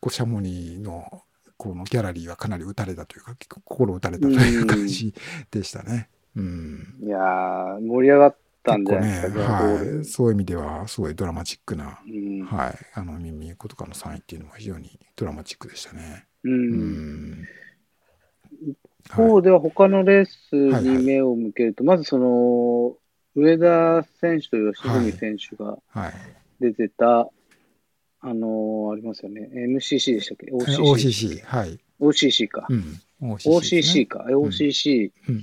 [0.00, 1.22] こうシャモニーの
[1.56, 3.34] このギャラリーはかなり打たれたというか、
[3.64, 5.14] 心打たれたという感じ
[5.50, 6.10] でしたね。
[6.36, 6.98] うん。
[7.02, 10.04] いやー、盛り上がったんじゃないですか、ね、はい。
[10.04, 12.74] そういう意味では、すごいドラマチックな、うんはい。
[12.94, 16.26] あの、ミミコとかの3位っていうのも非常にドラマチックでしたね。
[16.44, 17.44] ううんん。
[18.62, 18.78] 一
[19.12, 22.96] 方では他のレースはいはいに目を向けると、まずその、
[23.36, 26.12] 上田選手と吉住選手がはい。
[26.58, 27.28] 出てた、
[28.20, 29.48] あのーありますよね。
[29.54, 30.78] MCC でしたっけ ?OCC。
[30.82, 31.78] OCC、はい。
[32.00, 32.66] OCC か。
[32.68, 33.00] うん。
[33.20, 34.26] OCC ですね OCC か。
[34.28, 35.42] え OCC、うん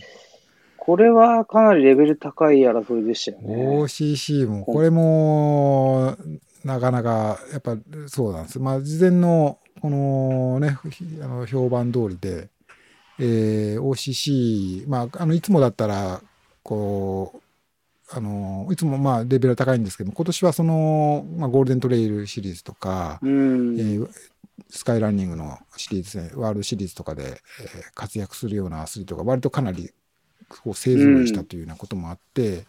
[0.85, 3.55] これはかなりレベル高い争いでしたよね。
[3.83, 6.17] OCC も、これも、
[6.65, 7.77] なかなか、やっぱ
[8.07, 8.59] そうなんです。
[8.59, 12.49] まあ、事前の、このね、ひあの評判通りで、
[13.17, 16.21] えー OCC、まあ、あの、いつもだったら、
[16.63, 17.42] こう、
[18.15, 23.79] あの、いつもまあ、レベルは高いんですけども、今年はその、まあ、ゴールデントレイルシリーズとか、うん。
[23.79, 24.09] えー
[24.69, 29.91] スカイランニングのシリーズね、ワールドシリーズとかで、えー活躍するようなアスリートが割とかなり
[30.47, 32.65] こう勢ぞろいしたというようなこともあって、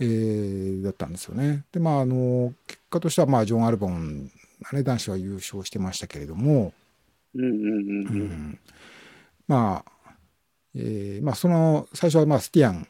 [0.00, 1.64] えーだったんですよね。
[1.72, 4.30] で、まあ、あの、結果としては、まあ、ジョン・アルボン
[4.62, 6.72] がね、男子は優勝してましたけれども、
[7.34, 8.22] うんうんうんううん。
[8.52, 8.58] ん
[9.48, 10.10] まあ、
[10.74, 12.86] えーまあ、その、最初は、まあ、スティアン、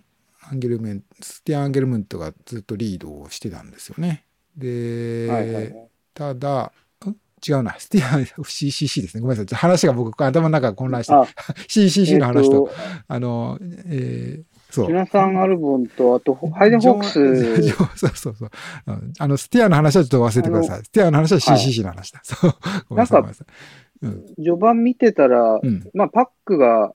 [0.51, 4.25] アンゲルメン、スティアン・アンゲルムントがずっとリードをしてたんですよね。
[4.57, 5.89] で、はいはいはい。
[6.15, 6.73] ただ、
[7.07, 7.17] ん？
[7.47, 7.77] 違うな。
[7.79, 9.21] スティアン CCC ですね。
[9.21, 9.55] ごめんなさい。
[9.57, 11.23] 話が僕、頭の中が混乱して、あ、
[11.69, 14.87] CCC の話と、えっあの、えーそう。
[14.87, 18.51] ジョナサン・アルボンと、あと、ハイデンホークス、そうそうそう。
[18.87, 20.85] うんあの、スティアの話はちょっと忘れてください。
[20.85, 22.21] スティアの話は CCC の話だ。
[22.23, 22.55] そう。
[22.91, 23.23] ごめんなさい。
[23.23, 23.47] ごめんなさい。
[24.03, 24.35] うん。
[24.37, 25.89] 序盤見てたら、うん。
[25.95, 26.93] まあ、パックが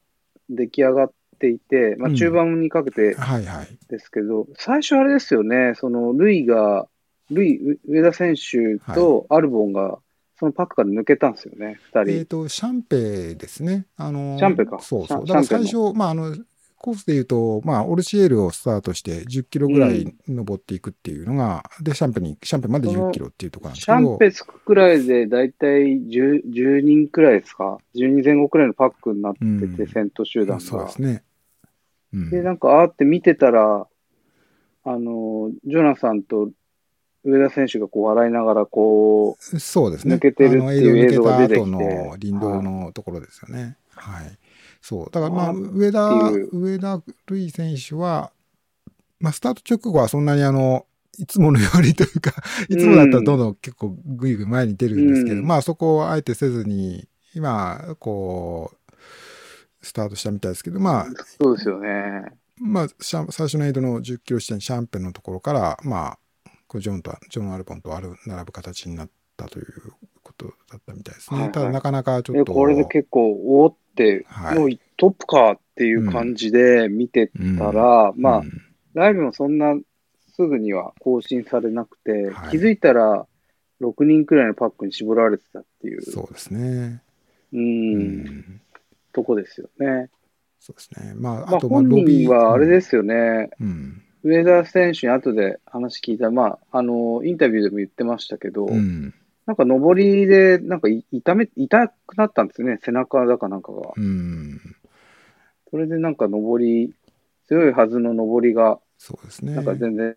[0.49, 1.11] 出来上がっ
[1.43, 3.67] ていて、まあ、うん中盤にかけてはいはい。
[3.89, 6.87] ですけど、最初あれですよね、その、ルイが、
[7.31, 9.97] ルイ、う上田選手とアルボンが、
[10.39, 12.11] そのパックから抜けたんですよね、二人。
[12.11, 13.87] えっ、と、シャンペですね。
[13.97, 15.25] あの、シャンペかそうそう。
[15.25, 16.35] だから最初、まあ、あの、
[16.83, 23.97] コースで言うと、まあ、オルシエールをスタートして10キロぐらい登っていくっていうのが、で、シャンペに、シャンペまで10キロっていうところなんですシけど。
[23.99, 31.01] ャンペつくくらいで、だいたい 10, 10人くらいですか ?10 人前後くらいのパックになってて、うん先頭集団がそうです。
[31.01, 31.23] ね。
[32.13, 32.29] うん。
[32.29, 33.87] で、なんか、あーって見てたら、
[34.85, 36.51] あの、ジョナサンと
[37.23, 40.15] 上田選手がこう笑いながらこそうですね。
[40.15, 43.77] 抜けてるっていう映像が出てきての林道のところですよね。
[43.95, 44.37] はい。
[44.81, 45.05] そう。
[45.09, 48.31] だからまあ、あ上田上田瑠衣選手は、
[49.19, 50.85] まあ、スタート直後はそんなにあの、
[51.17, 52.33] いつものようにというか、
[52.67, 58.77] いつもだったらどんどん結構ぐいぐい前に出るんですけど、うんまあそこをあえてせずに、今、こう、
[59.83, 62.25] スタートしたみたいですけど、まあう、、そうですよね。
[62.57, 69.65] まあ、シャン最初のエイドの10キロ地点、シャンペンのところから、まあ、こうジョンと、ジョン・アルポンとある並ぶ形になったという
[70.23, 71.37] ことだったみたいですね。
[71.37, 72.53] はいはいただ、なかなかちょえっと。
[72.53, 78.51] これで結構、おーって、はいもうトップかっていう感じで見てたら、まあ、うん
[78.93, 79.75] ライブもそんな
[80.35, 83.25] すぐには更新されなくて、はい気づいたら
[83.81, 87.01] 6人くらいのパックに絞られてたっていう、そうですね。
[87.51, 88.61] う、うんん。
[89.13, 90.09] とこですよね。
[90.59, 91.13] そうですね。
[91.15, 91.89] まあ、まあ、あと、まあ、本。
[91.89, 94.01] 人はあれですよね、うん。
[94.23, 99.13] 上田選手に後で話聞いたら、まあ、あの、インタビューでも言ってましたけど、うん。
[99.45, 103.91] なんか上りで、なんかい痛め、痛くなったんですよね、背中だかなんかが。
[103.95, 104.59] うん。
[105.69, 106.93] それでなんか上り、
[107.47, 109.55] 強いはずの上りが、そうですね。
[109.55, 110.15] なんか全然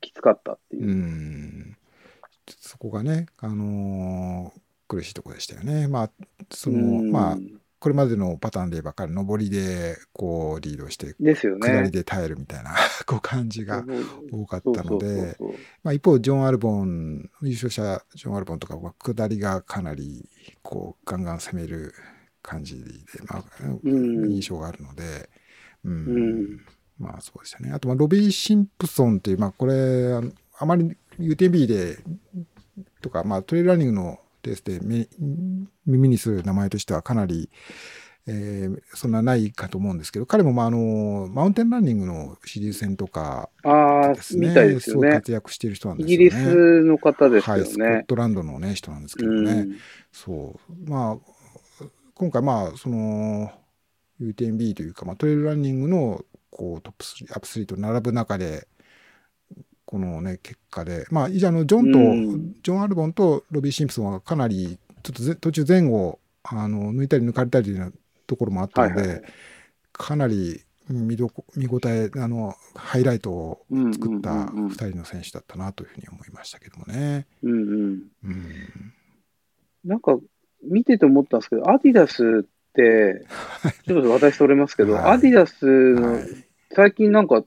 [0.00, 0.90] きつかったっていうう。
[0.92, 1.76] ん。
[2.60, 5.88] そこがね、あのー苦しいところでしたよね。
[5.88, 6.10] まあ、
[6.50, 7.38] その、うんまあ、
[7.78, 11.68] これまでのパターンで言えば彼、上りで、こう、リードして、ですよね。
[11.68, 12.74] 下りで耐えるみたいな、
[13.06, 13.84] こう、感じが
[14.32, 15.36] 多かったので、
[15.82, 20.28] まあ、一方、ジョン・アルボン、優勝者、ジョン・アルボンとかは、下りがかなり、
[20.62, 21.92] こう、ガンガン攻める
[22.42, 22.92] 感じで、
[23.28, 23.44] まあ、
[23.82, 25.28] うん印象があるので、
[25.84, 25.92] うん。
[25.92, 26.60] うん
[26.98, 27.70] まあ、そうでしたね。
[27.72, 30.14] あと、まあ、ロビー・シンプソンっていう、まあ、これ、
[30.58, 31.98] あまり UTB で、
[33.00, 34.62] とか、まあ、トレイルランニングのレース
[35.86, 37.50] 耳にする名前としてはかなり、
[38.28, 45.10] えーそんなないかと思うんですけど、彼も、まあ、あの、マウンテンランニングのシリーズ戦とかああで、すね、みたいですね。
[45.12, 46.18] 活躍している人なんイですよね。
[46.18, 48.06] ギリスの方ですはい、スコッ。
[48.06, 49.52] トランドのね、人なんですけどね。
[49.52, 49.76] うん。
[50.10, 50.90] そう。
[50.90, 53.52] まあ、今回、まあ、その、
[54.20, 58.66] UTMB というか、まあ、トレイルランニングの、こう、トップ3、アップ3と並ぶ中で、
[59.86, 62.54] このね、結果で、まあ、以の、ジョンと、うん。
[62.62, 67.90] ジョン・アルボンとロビー・シンプソンはかなり、ちょっとぜ途中前後、あの、抜いたり抜かれたりな
[68.26, 69.22] ところもあったので、はいはい。
[69.92, 77.26] かなり見どこ見応え、あの、ハイライトをうん作ったうんうんうん2人の選手だったなというふうに思いましたけどもね。
[77.42, 78.02] うんうん。
[78.24, 78.92] うん。
[79.84, 80.18] なんか、
[80.64, 83.24] 見てて思ったんですけど、アディダスって、
[83.86, 85.04] ちょっと私それますけど、はい。
[85.12, 85.64] アディダス
[85.94, 86.24] のはい。
[86.72, 87.44] 最近なんか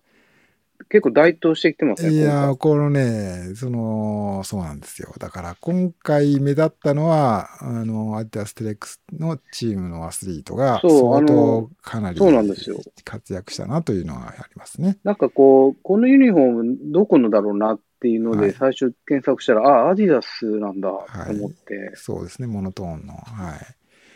[0.88, 2.13] 結構台頭してきてますね。
[2.13, 5.13] いやこのね、その、そうなんですよ。
[5.19, 14.97] だから今回目立ったのは、あの、アディダステレックスのチームのアスリートが、相当のかなりそうなんですよ活躍したなというのはありますね。
[15.03, 23.13] なんかこう、このユニフォームどこのだろうなっていうのはいで最初検索したら、あ、アディダスなんだと思って、そうですね、モノトーンの。
[23.13, 23.55] は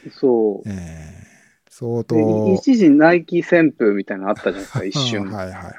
[0.05, 0.09] い。
[0.09, 0.69] そう。
[0.69, 1.33] えー
[1.75, 2.53] 相で当。
[2.53, 5.25] 一時ナイキ旋風みたいなのあったじゃないですか、一瞬。
[5.33, 5.73] はいはいはい。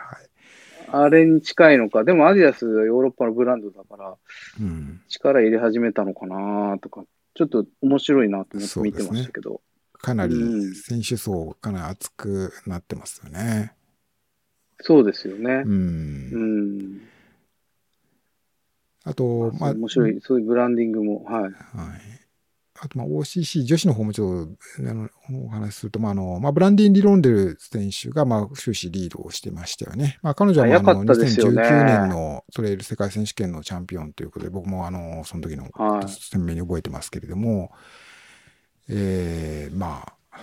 [1.03, 2.05] あれに近いのか。
[2.05, 4.15] でもアディダスはヨーロッパのブランドだから、
[4.61, 5.01] うん。
[5.09, 9.61] 力入れ始めたのかなとか、ちょっと面白いなと思って見てましたけど。
[9.93, 13.73] かなりうん選手層かなり厚くなってますよね。
[14.81, 15.69] そうですよねう。。
[15.69, 17.01] うんん。
[19.05, 21.43] あと、まあ、面白い、そういうブランディングも、はい。
[21.43, 21.53] はい。
[22.85, 25.09] あと、まあ、OCC 女子の方もちょっと、あの、
[25.47, 30.19] お話しすると、まあ、あの、まあ、ブランディン・リロンデル選手が、まあ、終始リードをしてましたよね。
[30.23, 37.73] まあ、彼女は、まあ、あの、早かったですよね2019年のトレイル世界選手権のチャンピオンということで、僕も、あの、その時の、はい鮮明に覚えてますけれども、
[38.91, 40.43] えー、まあ、やっ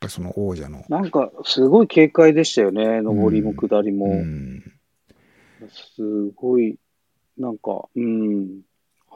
[0.00, 3.00] ぱりその王者の、なんか、すごい軽快でしたよね。
[3.02, 4.06] 上りも下りも。
[4.06, 4.62] うん、
[5.68, 6.78] すごい、
[7.36, 8.62] なんか、うん、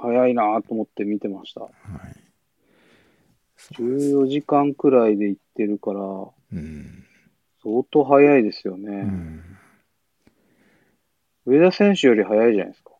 [0.01, 1.61] 早いなと思って見てました。
[1.63, 1.73] はい。
[3.57, 7.05] そうです14時間くらいで行ってるから、うん。
[7.63, 9.03] 相当早いですようね。
[9.03, 9.43] ん。
[11.47, 12.93] 上田選手より早いじゃないですか。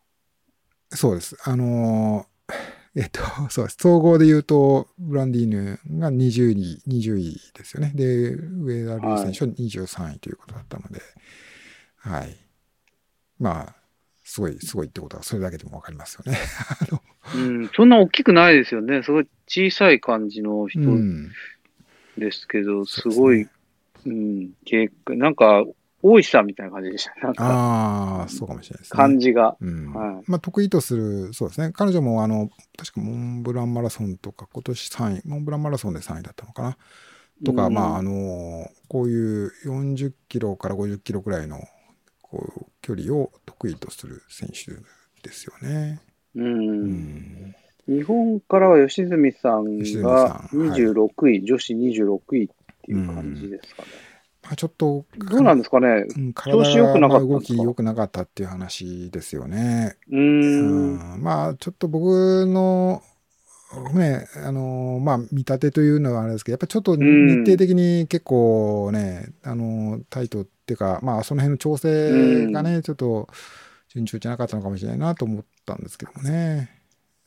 [0.91, 1.37] そうです。
[1.43, 2.29] あのー
[2.95, 3.77] えっと、そうです。
[3.79, 7.91] 総合で言うと、ブランディーヌが20位、20位ですよね。
[7.95, 10.99] で、上田選手は23位ということだったので、
[11.97, 12.35] はい。
[13.39, 13.75] まあ、
[14.29, 16.37] すごい、すごいってことは、それだけでもわかりますよね。
[16.81, 17.01] あ の
[17.35, 19.01] うん、そんな大きくないですよね。
[19.01, 21.31] すごい小さい感じの人うん。
[22.15, 23.47] ですけど、うですねごい、
[24.05, 25.65] うん、軽快なんか、
[26.03, 27.25] 大石さんみたいな感じでした。
[27.25, 28.97] なんか、ああ、そうかもしれないですね。
[28.97, 29.57] 感じが。
[29.59, 31.71] うんはいまあ、得意とする、そうですね。
[31.73, 36.77] 彼女も、あの、確かモンブランマラソンとか、今年3位、モンブランマラソンで3位だったのかな？
[37.43, 41.59] とか、うんまあ、あの、こういう40キロから50キロくらいの、
[42.21, 42.58] こう、
[42.89, 44.71] 距離を得意とする選手
[45.21, 46.01] ですよね。
[46.35, 46.69] うん。
[46.69, 47.55] うん
[47.87, 52.47] 日本からは吉住さんがさんはい26位、女子26位っ
[52.83, 53.87] ていう感じですかね。
[54.43, 56.05] まあ、ちょっと、どうなんですかね？
[56.15, 59.97] うん調子良くなかった動き良くなかったっていう話ですよね。
[60.09, 60.17] うー。
[60.17, 63.01] うんんまあ、ちょっと僕の、
[63.93, 67.43] ね、あの、まあ、見立てというのはあれですけど、やっぱりちょっと日ん。
[67.45, 73.27] 程的に結構ね、あの、タイトっていうか、まあ、その辺の調整がね、ちょっと
[73.89, 76.79] 順調じゃなかったのかもしれないなと思ったんですけどもね。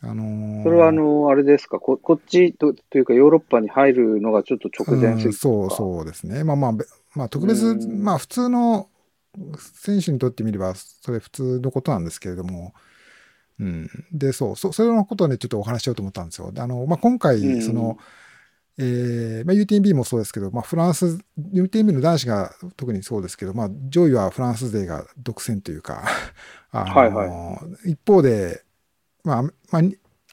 [0.04, 6.42] あのそれはあの、あれですか、ここっちとというかヨーロッパに入るのがちょっと直前すそうそうですね。
[6.42, 6.84] まあまあ、べ
[7.14, 8.02] まあ特別、うん。
[8.02, 8.88] まあ普通の
[9.58, 12.74] 選手にとってみれば、それ普通のことなんですけれども、
[13.62, 13.90] うん。
[14.12, 16.52] で、そう、そそれのことをね、ちょっとお話ししようと思ったんですよ。
[16.52, 17.98] であの、まあ今う回、んその、
[18.78, 21.18] えーまあ、UTMB もそうですけど、まあ、フランス、
[21.52, 26.04] UTMB の男子が特にそうですけど、まあ、上位はフランス勢が独占というか、
[26.72, 28.62] あのはいは一方で、
[29.24, 29.50] まあ、ま
[29.80, 29.82] あ、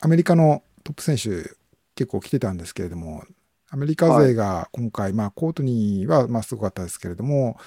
[0.01, 1.49] アメリカのトップ選手
[1.95, 3.23] 結構来てたんですけれども、
[3.71, 7.57] アメリカ勢が今回、まあ、コートニーはまあすごかったですけれども、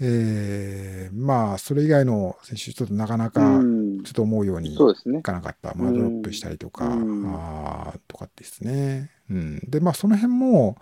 [0.00, 5.22] えーまあ、それ以外の選手、ちょっとなかなか、うんちょっと思うようにい。
[5.22, 5.74] かなかった。
[5.74, 9.10] まあ、うんドロップしたりとか、うんあーとかですね。
[9.30, 9.60] うん。
[9.68, 10.76] で、まあ、その辺も、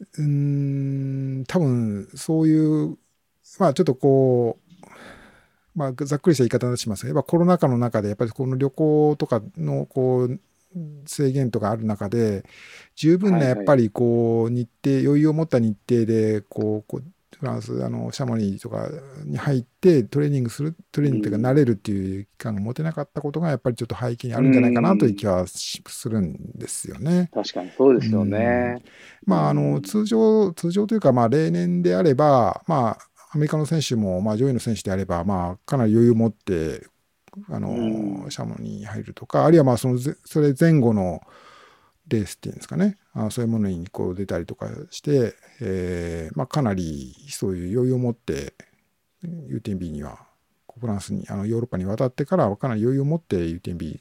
[0.00, 2.98] うーん、多分、そういう、
[3.58, 10.40] まあ、ちょっとこう、まあ、ざっくりした言い方にしますが、やっぱコロナ禍の中で、やっぱりこの旅行とかの、こう、
[11.06, 12.44] 制限とかある中で、
[12.96, 17.04] 十分なやっぱりこう、日程、余裕を持った日程で、こう、こう
[17.38, 18.88] フランス、あの、シャモニーとか
[19.24, 27.32] に入ってトレーニングする、トレーニングというか、うん慣れるっていう期間が持てなかったことが、やっぱりちょっと背景にあるんじゃないかなという気はしするんですよね。
[27.32, 28.82] 確かにそうですよね。
[29.26, 32.98] まあ、あうの、ん通常、通常というか、まあ、例年であれば、まあ、
[33.32, 36.86] アメリカの選手も、まあ、上位の選手であれば、まあ、かなり余裕を持って、
[37.48, 37.80] あの、う
[38.26, 41.20] んシャモに入るとか、あるいは、まあ、そのぜ、それ前後の
[42.08, 48.54] レースっていうんですかね、あそういうものにこう出たりとかして、えーまあ、かなりそういう余裕を持って、
[49.24, 50.28] UTMB には、
[50.78, 54.00] フランスに、あの、ヨーロッパに渡ってからは、かなり余裕を持って UTMB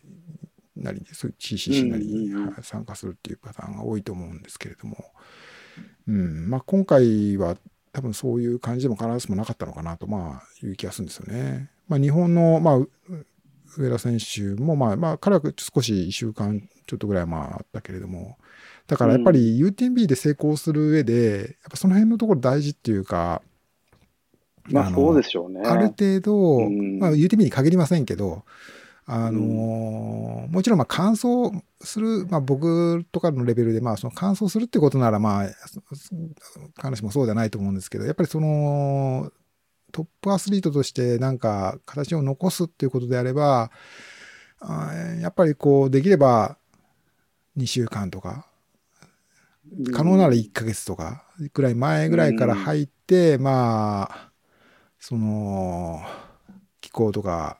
[0.76, 2.32] なり、そういう CCC なりに
[2.62, 4.98] 参加するっていうパターンが多いと思うんですけれども、
[6.08, 7.58] うん、まあ今回は
[7.92, 11.70] 多分そういう感じでも必ずしもなかったのかなと、まあいう気がするんですよね。
[11.88, 12.90] まあ日本の、まあ、う
[13.78, 18.38] 上田選手も、まあまあ彼は少し1週間ちょっとぐらいまああったけれども、
[18.88, 23.42] だからやっぱり UTMB で成功する上で、やっぱその辺のところ大事っていうか、
[24.70, 25.62] まあのそうでしょうね。
[25.64, 27.00] ある程度、うん。
[27.00, 28.44] まあ UTMB に限りませんけど、
[29.06, 35.96] あのーもちろんまあ乾燥する、まあ僕とかのレベルで、まあその乾燥するってことならまあ、そ必
[36.90, 39.32] ずしもそうじゃないと思うんですけど、やっぱりその、
[39.94, 43.72] トップアスリートとしてなんか形を残すっていうことであれば、
[44.60, 46.57] あーやっぱりこう、できれば
[47.58, 48.48] 2週間とか、
[49.94, 51.24] 可能なら1ヶ月とか。
[51.54, 54.32] ぐらい前ぐらいから入って、まあ、
[55.00, 56.02] その、
[56.82, 57.60] 気候とか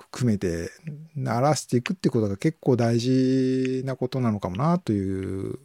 [0.00, 0.70] 含めて
[1.16, 5.58] 慣らしていくってことが結構大事なことなのかもなという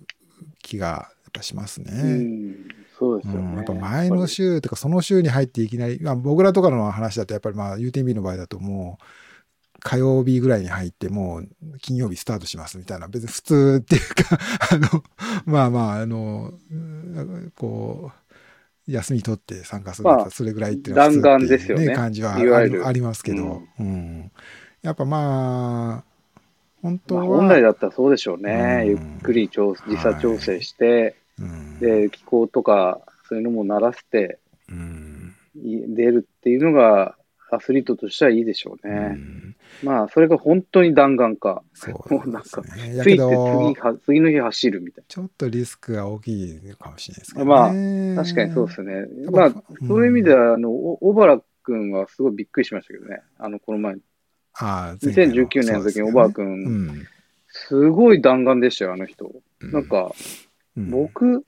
[0.61, 1.91] 気がやっぱしますね。
[1.93, 2.67] うん、
[2.97, 3.49] そうですよね。
[3.49, 9.03] うん、やっぱ前の週とかその週に入っていきなり、まあ、僕らとかの話だとやっぱりまあ UTMB の場合だともう
[9.81, 11.47] 火曜日ぐらいに入ってもう
[11.79, 14.37] 金曜日スタートしますみたいな別に普通っていうか
[14.71, 15.03] あの
[15.45, 21.93] まあまああのうんこう休み取って参加するとか、まあそれぐらいっていうのは普通っていう、ですよね。
[21.93, 24.31] 感じはありますけど、うん。
[24.81, 26.17] やっぱまあ
[26.81, 28.83] 本当まあ、は、本来だったらそうでしょうね。
[28.83, 28.87] うん。
[28.87, 31.79] ゆっくり調時差調整して、うん。
[31.79, 35.35] で、気候とか、そういうのも慣らしてうん。
[35.55, 37.17] い出るっていうのが、
[37.49, 38.99] アスリートとしてはいいでしょううね。
[39.09, 41.63] んまあ、それが本当に弾丸か。
[41.73, 48.15] そうもうなんかついて次は、次の日走るみたいちょっとリスクが大きいかもしれないですけどまあね。
[48.15, 48.23] な。
[48.23, 49.05] 確かにそうですね。
[49.31, 53.21] まあ、うんそういう意味では、あの、お小原くんはすごいびっくりしましたけどね。
[53.37, 53.95] あの、この前、
[54.59, 57.07] ああ前回の2019年の時に小原くん、うん
[57.49, 59.31] すごい弾丸でしたよ、あの人。
[59.61, 60.13] なん、か、
[60.75, 61.43] うん、僕、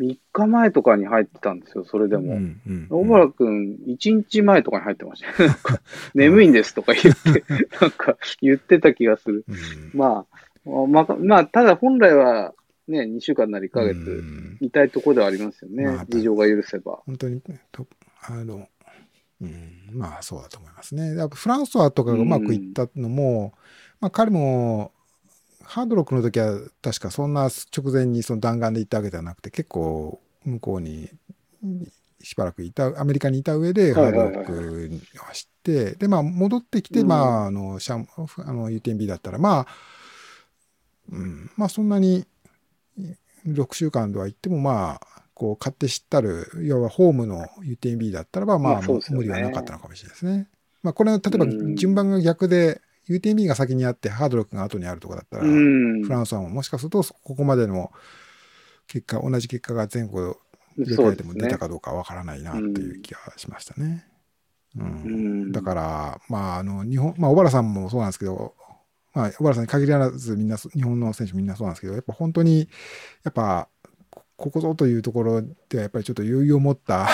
[0.00, 2.34] 3日前とかに入ってたんですよ、それでうん、も。
[2.34, 5.80] うんうん小原くん、1日前とかに入ってました
[6.14, 7.44] 眠いんですとか言って、
[7.80, 9.44] なんか言ってた気がする。
[9.48, 10.26] うんま
[10.64, 12.54] あ、まあ、まあ、ただ本来は
[12.88, 15.84] ね、2週間なり1ヶ月、うんいたいとこではありますよね。
[15.84, 17.00] まあ事情が許せば。
[17.06, 17.40] 本当に
[17.70, 17.86] と
[18.22, 18.66] あの、
[19.40, 21.14] うん、まあそうだと思いますね。
[21.32, 23.52] フランソワとかがうまくいったのも、
[24.00, 24.92] まあ彼も
[25.68, 31.10] ハードロックの時は確かそんな直前にその弾丸で行ったわけではなくて結構向こうに
[32.22, 37.08] しばらくいた、アメリカにいた上で、ハードロックに走って、で、まあ、戻ってきて、うん。
[37.08, 39.66] まあ、あの、シャン、あの、UTMB だったら、まあ、
[41.10, 42.26] うん、まあ、そんなに、
[43.46, 50.48] 6週間では行っても、まあ、こう、勝手知ったる、要はホームの UTMB だったらば、まあ、まあ無理はなかったのかもしれないですね。
[50.82, 51.76] まあ、これは例えばうん。
[51.76, 56.02] 順番が逆で、UTMB が先にあって、ハードロックが後にあるとかだったら、うん。
[56.02, 57.90] フランスはもしかすると、ここまでの
[58.86, 60.38] 結果、同じ結果が前後
[60.76, 61.58] 入れ替えても出た。
[61.58, 64.06] かどうかわからないなっていう気がしましたね。
[64.76, 64.86] うんう
[65.48, 65.52] ん。
[65.52, 68.54] だから、まあ、あの、日本、まあ、小原さんもそうなんですけど、
[69.14, 72.68] まあ、小原さんに限らずみんな、日本の選手みんなそうなんですけど、やっぱ本当に、
[73.24, 73.68] やっぱ、
[74.10, 77.08] こここぞというところでは、やっぱりちょっと余裕を持った、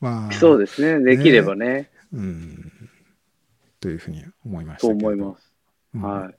[0.00, 1.04] まあ、そうですね。
[1.04, 1.90] できればね。
[2.12, 2.79] うん、
[3.80, 5.08] というふうに思いましたそうけど。
[5.08, 5.52] 思います。
[5.94, 6.34] うんはい。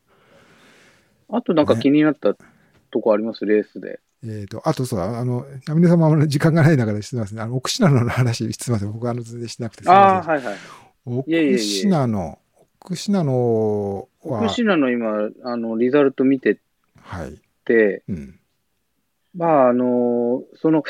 [1.33, 2.35] あとなんか気になった
[2.91, 3.45] とこあります？
[3.45, 3.99] レースで。
[4.23, 7.41] えっ、と、あとそうだ、あの、ナミネさんもあの時間がない中でしてますね。
[7.41, 8.91] あの、奥信濃の話、すみません。
[8.91, 10.33] 僕はあの、全然してなくてすみああ、ません。
[10.35, 10.57] はいはい。
[11.05, 12.37] 奥いえいえいえ信濃、
[12.81, 16.59] 奥信濃は、福島の今、あの、リザルト見て
[17.01, 17.41] はい。
[17.65, 18.39] て、うん。
[19.35, 20.83] まあ、あの、その、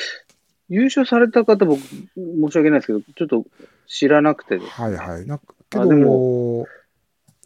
[0.68, 3.45] 優勝された方、僕、申し訳ないですけど、ちょっと
[3.88, 4.72] 知らなくてですね。
[4.72, 5.26] はいはい。
[5.26, 6.65] なんか、けど、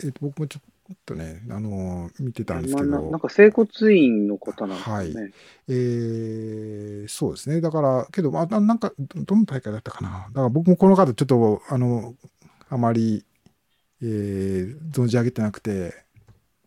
[0.03, 0.59] えっ、と、僕もちょ
[0.93, 5.31] っとね、あの、見てたんですけど、まあななんか、整骨院の方なんですよね。
[5.67, 7.61] えーそうですね。
[7.61, 10.27] だから、けど、まあ、ななんか、どどの大会だったかな。
[10.29, 12.15] だから僕もこの方、ちょっと、あの、
[12.69, 13.25] あまり、
[14.01, 15.93] えー存じ上げてなくて、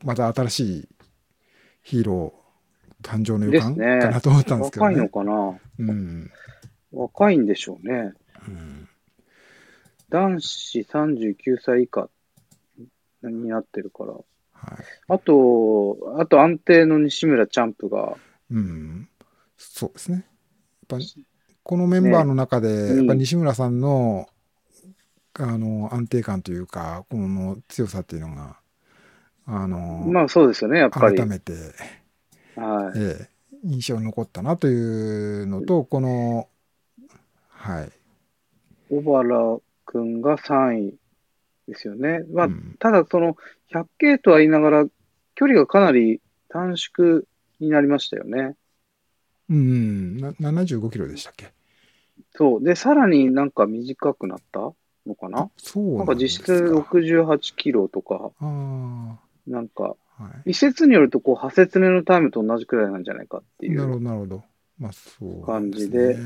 [0.04, 0.88] また新しい
[1.82, 5.08] ヒーロー誕生の予感、ねかなと思ったんですけど若いのね。
[5.08, 6.30] かなうん。
[6.92, 8.12] 若いんでしょうね。
[8.46, 8.87] うん
[10.10, 12.08] 男子39歳以下
[13.22, 14.12] になってるから。
[14.12, 14.24] はい。
[15.08, 18.16] あと、あと安定の西村チャンプが、
[18.50, 19.08] うん。
[19.56, 20.26] そうですね。
[20.90, 21.06] やっぱ
[21.62, 24.28] このメンバーの中で、ねやっぱ西村さんの、
[25.34, 28.56] あの、安定感というか、この強さっていうのが、
[29.46, 31.16] あの、まあそうですよね、やっぱり。
[31.16, 31.52] 改めて、
[32.56, 32.98] はい。
[32.98, 33.28] ええ、
[33.64, 36.48] 印象に残ったなというのと、この、
[37.48, 37.90] はい。
[38.90, 40.94] 小原くんが3位
[41.66, 42.24] ですよね。
[42.30, 43.36] まあ、うんただその
[43.72, 44.84] 100K とは言いながら、
[45.34, 47.22] 距離がかなり短縮
[47.58, 48.54] になりましたよね。
[49.48, 51.52] うん、な75キロでしたっけ？
[52.36, 52.62] そう。
[52.62, 54.60] で、さらになんか短くなった
[55.06, 55.50] のかな？
[55.56, 56.44] そうなんか実。
[56.44, 60.50] 質68キロとか、あなんか、あ、はい。
[60.50, 64.02] 一説によると、こう、派説目のタイムと同じくらいなんじゃないかっていなるほど、う。
[64.02, 64.42] なるほど。
[64.78, 66.16] まあ、そう、感じで。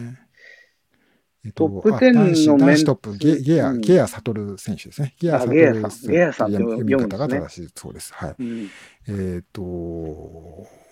[1.44, 5.14] えっトップあ10男子のメン男子トップ、ゲゲア、うんゲア悟選手ですね。
[5.18, 8.14] ゲアあ悟ゲアさんゲアさんって読み方が正しいそうです。
[8.14, 8.34] はい。
[8.38, 8.70] うん
[9.08, 9.62] えっ、と、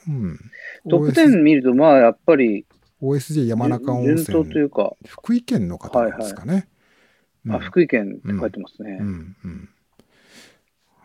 [0.09, 0.39] うん。
[0.89, 2.67] トップ10見ると、まあ、やっぱり、
[3.01, 6.69] OSJ 山中温順当とい泉、うか、福井県の方ですかね。
[7.47, 8.99] うんあ、福井県って書いてますね。
[9.01, 9.69] うん、うん。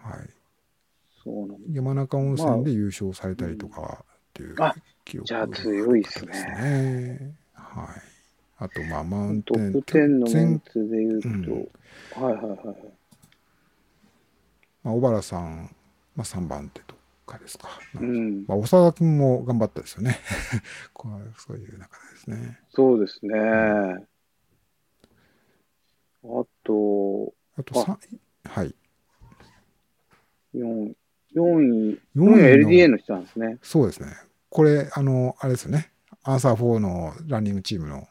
[0.02, 0.30] はい。
[1.24, 1.58] そうなんだ。
[1.72, 4.76] 山中温泉で優勝されたりとかっていうあ
[5.06, 8.15] 記憶じゃあ強いっすねねはい。
[8.58, 9.74] あと、まあ、マウンテン。
[9.74, 11.52] トップ10のメ前ンツで言ううんと、
[12.22, 12.78] はいはいはいはい。
[14.84, 15.76] まあ、小原さん、
[16.16, 16.96] まあ、3番手と
[17.26, 17.70] かですか。
[18.00, 20.18] うん、まあ、長田君も頑張ったですよね。
[20.94, 22.60] こうそういう中でですね。
[22.70, 23.34] そうですね。
[26.24, 28.00] あと、あとさ
[28.46, 28.76] はい。
[30.56, 30.96] 4、
[31.36, 33.58] 4位、4 4位 LDA の人なんですね。
[33.62, 34.08] そうですね。
[34.50, 35.92] これ、あの、あれですよね。
[36.24, 38.08] アンサー4のランニングチームの、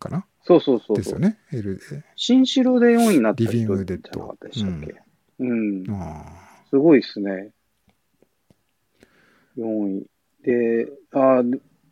[0.00, 0.26] かな？
[0.42, 0.96] そうそうそう。
[0.96, 1.38] ですよね。
[1.52, 1.78] LA。
[2.16, 4.94] 新城で4位になった人リビンじゃなグデッドかったでしたっけ？
[5.38, 5.84] うん。
[5.90, 6.24] あ
[6.70, 7.50] すごいですね。
[9.56, 10.06] 4位。
[10.42, 11.42] で、あ、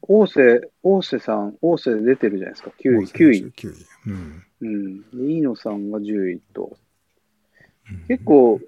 [0.02, 2.70] 大瀬、大瀬さん、大瀬で出てるじゃないですか。
[2.70, 2.82] あ。
[2.82, 3.52] 9位、9位。
[3.54, 3.86] 9位。
[4.06, 4.42] うん。
[4.60, 5.00] うん。
[5.02, 6.76] で、飯野さんが10位と。
[7.90, 8.60] うん結構、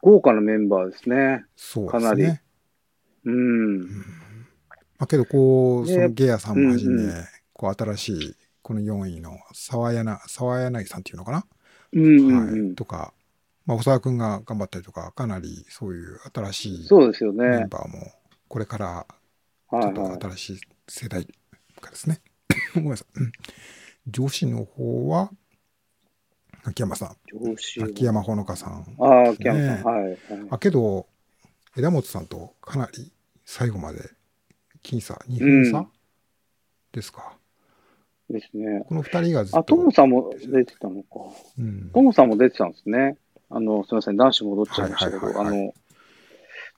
[0.00, 1.44] 豪華なメンバーですね。
[1.56, 2.42] そうかなりですね。
[3.24, 3.80] うん。
[3.88, 3.94] ま
[4.98, 7.14] あ、けど、こう、でそのゲアさんもはじめ、うんうん
[7.52, 8.36] こう、新しい、
[8.66, 11.46] この4位の沢柳、沢柳さんっていうのかな、
[11.92, 12.60] うんうんうはい。
[12.72, 12.74] ん。
[12.74, 13.14] とか、
[13.64, 17.66] まあ、小沢くんが頑張ったりとか、かなりそういう新しいそうですよメンね。
[17.68, 18.12] バーも、
[18.48, 19.06] これから
[19.70, 20.20] ちょっとはいはい。
[20.20, 21.26] 新しい世代
[21.80, 22.20] がですね。
[22.74, 23.20] ごめんなさい。
[23.20, 23.32] うん
[24.08, 25.30] 上司の方は、
[26.64, 27.16] 秋山さん、
[27.84, 28.96] 秋山ほのかさん。
[29.00, 29.92] ああ、キャンねさん。
[29.92, 30.02] はい。
[30.04, 30.18] はい
[30.50, 31.06] あ、けど、
[31.76, 33.12] 枝本さんとかなり
[33.44, 34.10] 最後まで
[34.82, 35.88] 僅差、2分差、うん
[36.92, 37.36] ですか？
[38.30, 38.84] ですね。
[38.88, 39.58] この二人がずっと。
[39.58, 41.08] あ、トモさんも出てたのか。
[41.58, 43.16] うんトモさんも出てたんですね。
[43.50, 45.74] あの、すみません、男子戻っちゃいましたけど、あの、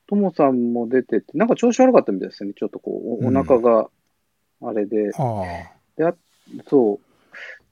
[0.06, 2.52] トモさんも出てて、なんか調子悪かったみたいですね。
[2.54, 3.88] ちょっとこう、おお腹が、
[4.62, 5.42] あれで、あ
[6.02, 6.14] あ、
[6.68, 7.08] そう。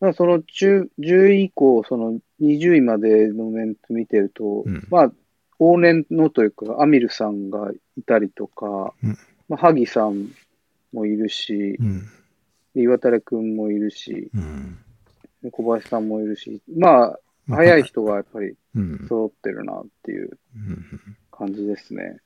[0.01, 5.13] まあ、その10 10位以降、その20位までのメンツ見てると、うんまあ、
[5.59, 9.19] 往年のというか、アミルさんがいたりとか、うん
[9.49, 10.31] まあ、萩さん
[10.93, 12.09] もいるしう、ん。
[12.77, 14.79] で岩垂くんもいるし、うん。
[15.43, 19.07] で小林さんもいるし、まあ、まあ早い人がやっぱりうん。
[19.09, 22.19] 揃ってるなっていううん感じですね。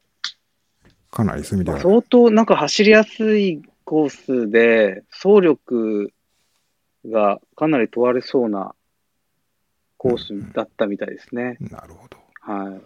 [1.10, 1.82] かなりそういう意味でまあは。
[1.82, 6.12] 相当なんか走りやすいコースで、走力
[7.06, 8.74] がかなり問われそうな
[9.96, 11.56] コースだったみたいですね。
[11.60, 12.16] なるほど。
[12.40, 12.80] はい。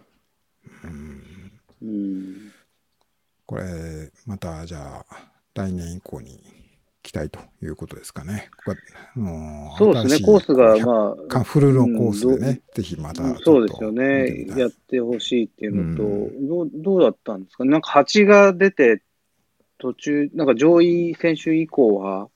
[0.84, 1.22] うん
[1.82, 2.52] うん。
[3.46, 3.64] これ、
[4.26, 6.40] また、じゃあ、来年以降に
[7.04, 8.48] 期待ということですかね。
[8.64, 14.46] ここそうですね、コースが、まあ、あ、フルのコースでね、ぜひまたそうですよね。
[14.56, 17.64] やってほしいっていうのと、うどう、どうだったんですか？
[17.64, 17.70] ね。
[17.70, 19.02] なんか蜂が出て、
[19.78, 22.30] 途中、なんか上位選手以降は、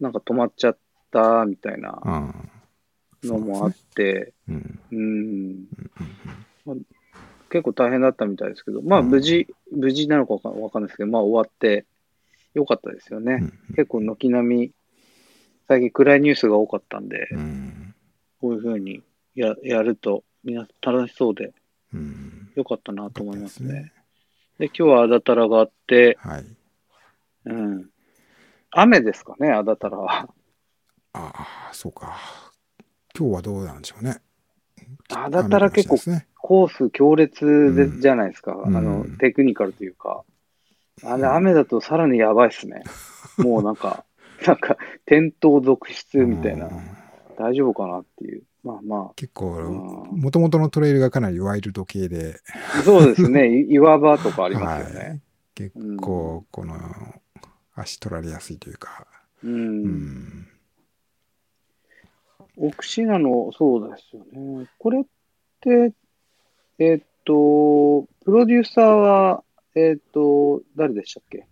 [0.00, 0.78] なんか止まっちゃっ
[1.12, 3.28] たみたいなうん。
[3.28, 4.78] のもあって、うん。
[4.90, 5.66] うん、
[7.50, 9.10] 結構大変だったみたいですけど、まあうん。
[9.10, 11.84] 無事、無事なのかわかわかんないですけど、まあ終わって
[12.58, 13.38] よかったですよね。
[13.40, 14.72] うん結構軒並み、
[15.68, 17.94] 最近暗いニュースが多かったんで、うん。
[18.40, 19.02] こういうふうに
[19.34, 21.52] ややると、みんな楽しそうで
[21.94, 22.50] うん。
[22.56, 23.92] よかったなと思いますよかね。
[24.58, 26.44] で、今日はあだたらがあって、はい。
[27.44, 27.90] うん。
[28.72, 30.28] 雨ですかね、あだたらは。
[31.12, 32.16] ああ、そうか。
[33.16, 34.20] 今日はどうなんでしょうね。
[35.10, 35.98] あだたら結構
[36.34, 37.44] コース強烈
[37.74, 38.54] で、うんじゃないですか。
[38.54, 40.24] うんあの、テクニカルというか。
[41.04, 42.82] あれ、雨だとさらにやばいっすね。
[43.38, 44.04] もうなんか、
[44.46, 44.76] なんか、
[45.06, 46.68] 転倒続出みたいなう。
[46.72, 46.98] ん
[47.38, 48.42] 大丈夫かなっていう。
[48.64, 52.40] まあま結構、うんもともとのトレイルがかなりワイルド系で、
[52.76, 52.82] あ。
[52.82, 53.60] そうですね。
[53.60, 55.20] い岩場とかありますよはいね。
[55.54, 56.74] 結構、この、
[57.74, 59.06] 足取られやすいというか、
[59.44, 59.52] うん。
[59.52, 60.48] うん。
[62.56, 64.66] オクシナの、そうですよね。
[64.78, 65.04] これっ
[65.60, 65.92] て、
[66.78, 69.44] えっと、プロデューサーは、
[69.78, 71.46] えっと、誰でしたっけ？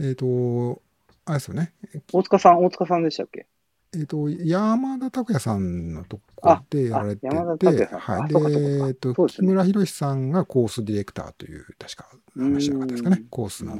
[0.00, 0.82] えっ、と、
[1.24, 1.72] あれですよね。
[2.12, 3.46] 大塚さん、大塚さんでしたっけ？
[3.94, 8.32] えっ、と、山田拓也さんのとこでやられてて、はい。
[8.32, 8.38] で、
[8.88, 13.28] えっ、と、木村博さんがコースディレクターという、確か話じゃなかったですかねうん。
[13.28, 13.78] コースの。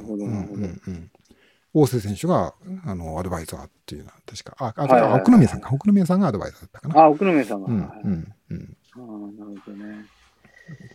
[1.71, 2.55] 大瀬選手が、
[2.85, 5.69] あの、アドバイザーっていうのは、確か、あ、あ、奥宮さんか。
[5.71, 6.99] 奥宮さんがアドバイザーだったかな。
[7.01, 7.67] あ、奥野目さんが。
[7.71, 8.77] うん、はいうん、うん。
[8.93, 10.05] ああ、なるほどね。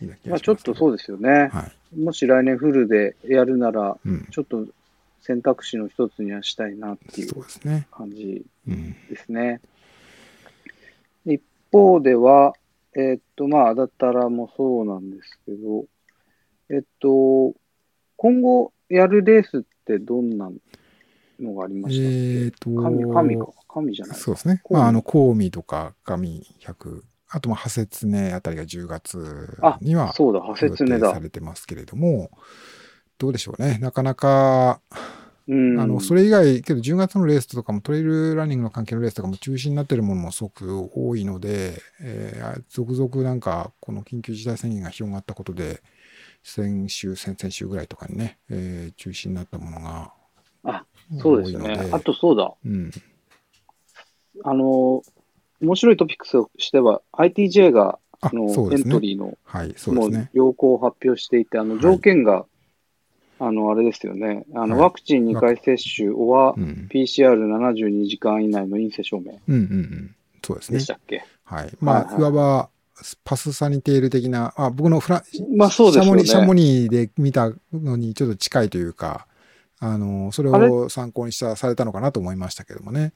[0.05, 1.49] いいな気まあ、がしちょっとそうでですよね。
[1.51, 1.99] はい。
[1.99, 4.27] もし来年フルでやるなら、うん。
[4.31, 4.65] ちょっと
[5.21, 7.87] 選択肢の一つにはしたいなっていうそうですね。
[7.91, 8.95] 感じうん。
[9.09, 9.61] ですね。
[11.25, 11.41] 一
[11.71, 12.53] 方では、
[12.95, 15.85] えーっと、まあ、あだたらもそうなんですけど、
[16.69, 17.53] えっと、
[18.17, 20.49] 今後やるレースってどんな
[21.39, 23.47] のがありましたっけ、えっ、と、神、神か。
[23.67, 24.61] 神じゃないそうですね。
[24.63, 27.01] 神まあ、あの、コウミとか、神100、
[27.35, 31.19] あと、まあ、ハセツネあたりが10月にはそうだ、ハセ予ツネだ定さ。
[31.19, 32.31] れてますけれども、
[33.17, 33.77] どうでしょうね。
[33.81, 34.79] なかなか、
[35.49, 35.77] うん。
[35.77, 45.81] あの、それ以外、けど10月のレースとかも、トレイルランニングの関係のレースとかも中止になってるものもすごく多いので、えー続々なんか、この緊急事態宣言が広がったことで、
[46.41, 50.13] 先週、先々週ぐらいとかにね、えー中止になったものが
[50.63, 50.85] あ、
[51.21, 51.57] そうです。
[51.57, 52.91] ねあとそうだ、うん。
[54.43, 55.01] あの、
[55.61, 60.29] 面白いトピックスとしては、ITJ が、ああの、エントリーの、はい、そうですね。
[60.33, 62.45] 要項を発表していて、あの、はい条件が、
[63.39, 64.45] あの、あれですよね。
[64.53, 66.87] あの、はいワクチン2回接種はう、ん。
[66.91, 70.15] PCR72 時間以内の陰性証明うんうんうん。
[70.43, 70.87] そうですねでし。
[70.87, 71.71] たっけ、はい。
[71.79, 72.69] まあ、はいはいいわば、
[73.23, 79.27] パスサニテール的な、あ僕のフラン、まあそうですよねシャモニシャモニーで見たのにちょっと近いというか、
[79.79, 83.11] あの、それを参考にした、されたのかなと思いましたけどもね。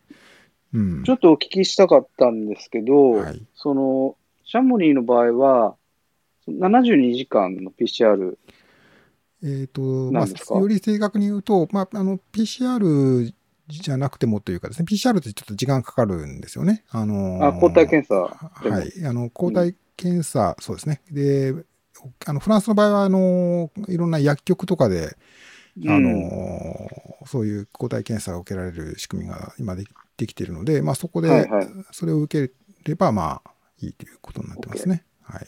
[0.73, 1.03] うん。
[1.03, 3.41] ちょっとお聞きしたかったんですけど、はい。
[3.55, 4.15] その、
[4.45, 5.75] シャモニーの場合は、
[6.47, 8.37] 72時間の PCR、
[9.43, 13.33] えっ、と、まあ、より正確に言うと、まあ、あの、PCR
[13.67, 16.83] じゃなくてもというかですね、PCR ってちょっと時間かかるんですよね。
[16.89, 18.15] あのーあ、抗体検査。
[18.15, 19.05] はい。
[19.05, 21.01] あの、抗体検査、そうですね。
[21.11, 21.53] で、
[22.25, 25.15] あの、フランスの場合は、あの、いろんな薬局とかで、
[25.81, 26.89] うんあの、
[27.25, 29.85] そういう抗体検査が受けられる仕組みが今で
[30.19, 32.53] できているので、まあそこではいはい、それを受け
[32.83, 33.51] れば、まあ
[33.81, 35.05] いいということになってますね。
[35.23, 35.47] はい。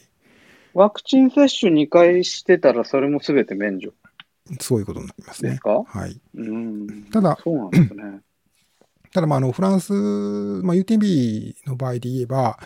[0.73, 3.93] ワクチン接種2回してたら、それもすべて免除
[4.59, 5.61] そういうことになりますねです。
[5.61, 6.19] か、はい。
[6.35, 7.03] うん。
[7.11, 8.21] ただそうなんですね。
[9.13, 12.57] ただ、まあ、あの、フランス、まあ、UTB の場合で言えば、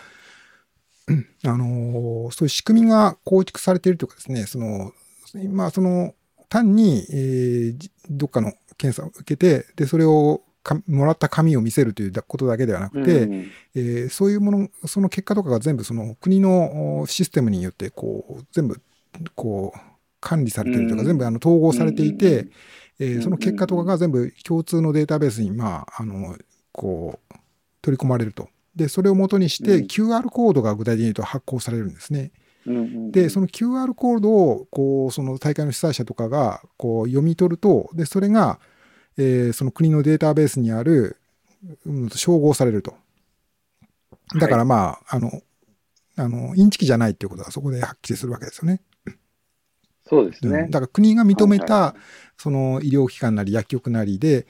[1.08, 4.92] う んあの、そういう仕組みが構築されているというかですね、その、
[5.50, 6.14] まあ、その、
[6.48, 10.45] 単に、えーじどっかの検査を受けて、で、それをか
[10.86, 13.32] もらった紙を見せるということだけではなくて、うん。
[13.74, 18.80] えーそういうもの、その結果とかが全部その国のおシステムによって、こう、全部、
[19.34, 19.78] こう、
[20.20, 21.06] 管理されているとか、うん。
[21.06, 22.48] 全部あの統合されていて、
[22.98, 26.36] えーうんその結果とかが全部共通のデータベースに、まあ、あの、
[26.72, 27.34] こう、
[27.82, 28.48] 取り込まれると。
[28.74, 29.84] で、それを元にして、うん。
[29.84, 32.32] QR コードが具体的に言うと発行されるんですね。
[33.12, 38.58] で、その QR コードを、こう、その大会の主催者とかが、こう、読み取ると、で、それが、
[39.18, 41.16] えーその国のデータベースにある、
[41.86, 42.94] うん、照合されると。
[44.38, 45.42] だからまあ、あの、
[46.16, 48.80] あの、インチキじゃないっていうことがそこで発揮するわけですよね。
[50.04, 50.70] そうですねうん。
[50.70, 51.94] だから国が認めはいた、
[52.36, 54.46] その医療機関なり薬局なりで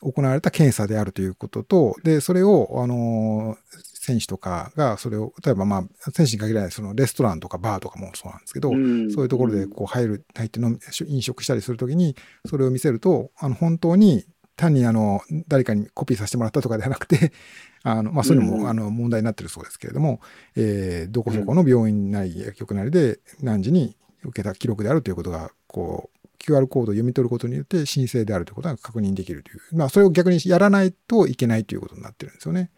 [0.00, 3.56] 行われた検査であるということと、で、それを、あの、
[4.10, 14.24] 選手とかがそれを、例えばまあ、選手に限らない、そのレストランとかバーとかもそうなんですけど、んそういうところでこう入る、入って飲み飲食したりするときに、それを見せると、あの、本当に、
[14.56, 17.32] 単にあの、誰かにコピーさせてもらったとかではなくて、
[17.82, 20.20] あの、まあ、そういうのも、うんあの、問題になってるそうですけれども、
[20.56, 29.76] えーどこそこの病院なり薬局なりで何時に受けた記録であるということが、こう、QR コードを読み取ることによって申請であるということが確認できるという。
[29.76, 32.70] まあ、それを逆にやらないといけないということになってるんですよね。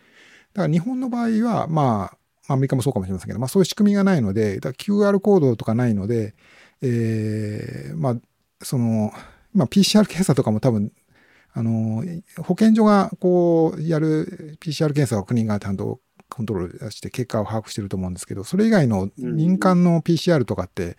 [0.55, 2.13] だから日本の場合は、ま
[2.49, 6.35] あ、アメリカもそうかもしれませんけど、まあそういう仕組みがないので、だから QR コードとかないので、
[6.83, 8.17] えーまあ、
[8.63, 9.13] その、
[9.55, 10.93] まあ PCR 検査とかも多分、
[11.55, 12.05] あの、
[12.43, 20.97] 保健所がこうやる PCR 検査を国がちゃんとコントロールして結果を把握してると思うんですけど、それ以外の民間の PCR とかって、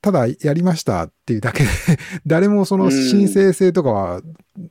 [0.00, 1.70] ただやりましたっていうだけで、
[2.26, 4.22] 誰もその申請性とかは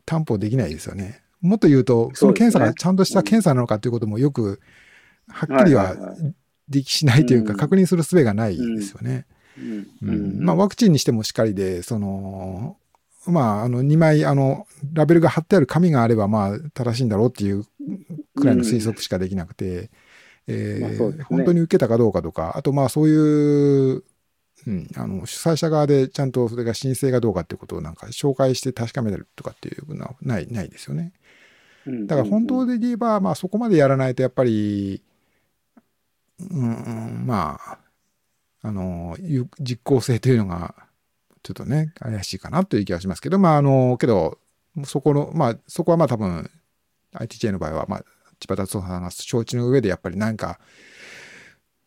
[0.06, 1.25] 担保できないですよね。
[1.46, 4.60] もっと言うと、その検査がちゃんとした検査なのかということもよく、
[5.28, 5.96] はっきりは
[6.70, 7.58] できしないというか、うん。
[7.58, 9.26] 確認する術がないですよね。
[10.42, 12.78] まあ、ワクチンにしてもしっかりで、その、
[13.28, 17.66] まあ、あの、2枚、あの、ラベルが貼ってある紙があれば、まあ、正しいんだろうっていう
[18.36, 19.90] くらいの推測しかできなくて、
[20.48, 24.04] え本当に受けたかどうかとか、あと、まあ、そういう、
[24.68, 31.14] うん、あの、主催者側でちゃんとそれが申請かどうかっていうことをなんか紹介して確かめるとかっていうのはない、ないですよね。
[31.86, 32.08] うん。
[32.08, 35.02] だから本当で言えば、まあそこまでやらないとやっぱり、
[36.40, 37.78] うん、うんまあ、
[38.62, 40.76] あの、有実効性というのが、
[41.44, 44.40] ちょっとね、怪しいかなという気がしますけど、まああの、けど、
[44.84, 46.50] そこの、まあそこはまあ多分、
[47.14, 48.04] ITJ の場合は、まあ、
[48.40, 50.60] 千葉達夫さんが承知の上でやっぱりなんか、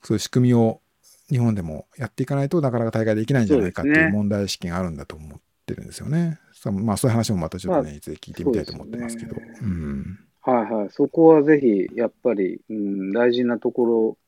[0.03, 0.81] そういう仕組みを
[1.29, 6.39] 日本でもやっていかないとなかなか大会できないんじゃないかっていう問題意識があるんだと思ってるんですよね。
[6.61, 9.37] そうまあそういう話もまたちょっとね、まあいつで聞いてみたいと思ってますけど。
[9.37, 10.19] そうですうん。
[10.43, 10.89] はいはい。
[10.91, 14.19] そこはぜひ、やっぱり、うん、大事なところ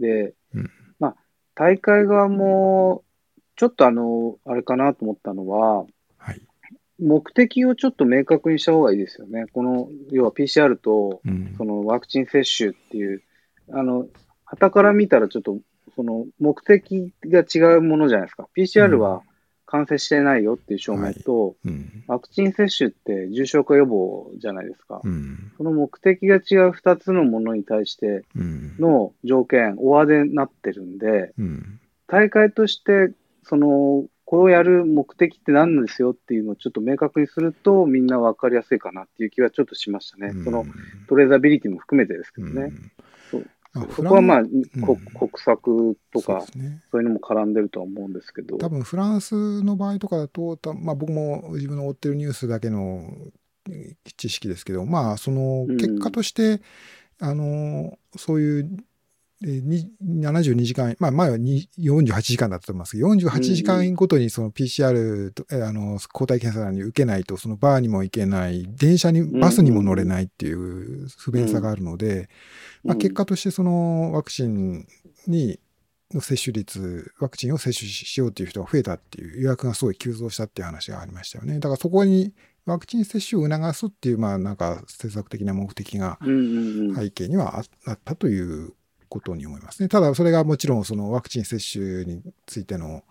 [0.00, 1.16] で、うんまあ、
[1.54, 3.04] 大会側も、
[3.56, 5.86] ちょっとあの、あれかなと思ったのは、
[6.18, 6.42] はい。
[7.00, 9.46] 目的をちょっと明確にした方がいいですよね。
[9.52, 13.22] この、要は PCR と、うんそのワクチン接種っていう、
[13.72, 14.06] あの、
[14.44, 15.58] 旗から見たらちょっと、
[15.94, 18.48] その目的が違うものじゃないですか。
[18.56, 19.22] PCR は
[19.70, 22.02] 感染してないよっていう証明と、うん。
[22.06, 25.02] ワクチン接種って重症化予防じゃないですか。
[25.04, 25.50] うん。
[25.52, 28.76] そその目的が違う二つのものに対してうん。
[28.78, 31.80] の条件、おわでなってるんで、うん。
[32.06, 33.12] 大会として、
[33.42, 40.32] その、これをやる目的って何なんですよっていうのをちょっと明確にすると、みんなわかりやすいかなっていう気はちょっとしましたね。
[40.44, 40.64] その、
[41.08, 42.72] トレーザビリティも含めてですけどね。
[43.94, 44.96] そこはまあ、国
[45.36, 46.44] 策とか
[46.90, 48.56] そういうのも絡んでるとは思うんですけど。
[48.58, 53.10] 多分フランスの場合とかだと、たまあ、僕も自分の追ってるニュースだけの
[53.70, 55.76] えー知識ですけど、まあ、そのうん。
[55.76, 56.60] 結果として、
[57.20, 58.76] あの、そういう、
[59.44, 72.28] えーに72時間、まあ前はに48時間だったと思いますけど、48時間ごとにその PCR と、えーあの、抗体検査に受けないと、そのバーにも行けない、電車に、バスにも乗れないっていう不便さがあるので、
[72.84, 74.86] まあ、結果としてそのワクチン
[75.26, 75.60] に
[76.14, 81.58] の接種率、ワクチンを接種しようという人が増えたっていう予約がすごい急増したっていう話がありましたよね。
[81.58, 82.32] だからそこに
[82.64, 86.96] ワクチン接種を促すっていう、まあなんか政策的な目的がうんうんうん。
[86.96, 88.72] 背景にはああったという
[89.08, 89.88] ことに思いますね。
[89.88, 93.02] ただそれがもちろんそのワクチン接種についての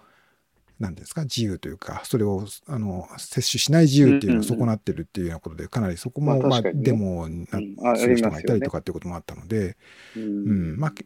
[0.80, 9.76] 何ですか自由というか、それをあの接種しない自由っていうのを損なってるっていうようなことで、かなりそこも、まあ、デモになする人がいたありとかっていうこともあったので、
[10.16, 10.80] ううんん。
[10.80, 11.06] まあ、け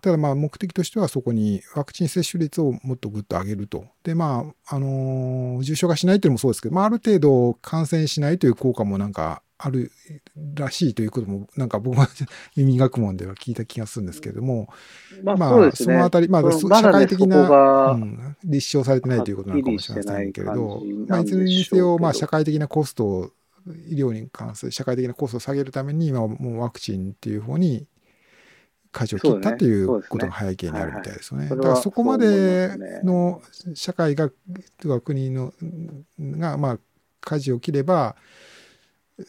[0.00, 3.84] ただまあ目的としてはそこにワクチン接種率をもっとぐっと上げると。
[4.04, 9.92] で、まあ、あのー重症化しないっていうのもそうですけど、まあ、ある程度感染しないという効果もなんかある
[10.54, 12.08] らしいということも、なんか僕は
[12.56, 14.68] 耳学問では聞いた気がするんですけれども、
[15.22, 15.72] まあまあそね。
[15.72, 23.32] そのあたりまあ社会的なうん、立証されてないということなのかもしれませんけれどまあ、いずれにせよ、まあ、社会的なコスト
[23.88, 27.86] 医療に関する社会的なコストを下げるために、今もうワクチンっていう方に
[28.92, 31.48] 舵を切ったっていうことが背景にあるみたいですよね。
[31.48, 33.42] はいはいだからそこまでの
[33.74, 34.30] 社会が、
[34.78, 35.52] とか国の
[36.18, 36.78] が、まあ、
[37.20, 38.16] 舵を切れば、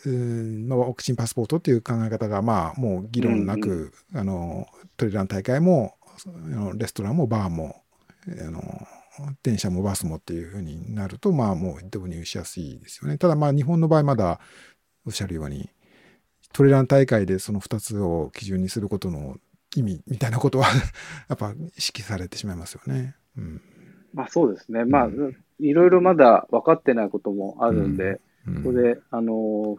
[0.06, 4.68] うんまあ、ワクチンパスポートっていう考え方が、まあ、もう議論なく、あの
[4.98, 5.96] トレラン大会も
[6.76, 7.84] レストランもバーも
[8.28, 8.62] あの
[9.44, 13.18] 電車もバスもっていうふうになると、まあ、もう導入しやすいですよね。
[13.18, 14.39] ただ、まあ、日本の場合まだ
[15.06, 15.70] おっしゃるように
[16.54, 19.38] トレラン大会でその2つを基準にすることの
[19.76, 20.68] 意味みたいなことは
[21.30, 23.16] やっぱ意識されてしまいますよね。
[23.38, 23.62] うん
[24.14, 24.84] まあそうですね。
[24.84, 29.78] まあ、ういろいろまだ分かってないこともあるんで、うんここで、あのー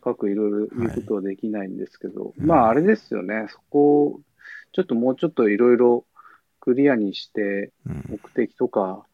[0.00, 3.46] 深くいろいろ言うことはできないんですけど、うんまああれですよね。
[3.50, 4.20] そこを、
[4.72, 6.06] ちょっともうちょっといろいろ
[6.58, 9.04] クリアにして、うん目的とか、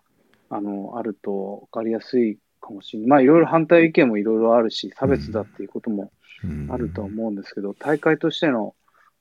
[0.48, 3.08] あの、あると分かりやすいかもしれない。
[3.08, 6.12] まあいろいろ反対意見もいろいろあるし、差別だっていうことも
[6.44, 8.74] うんあるとは思うんですけど、大会としての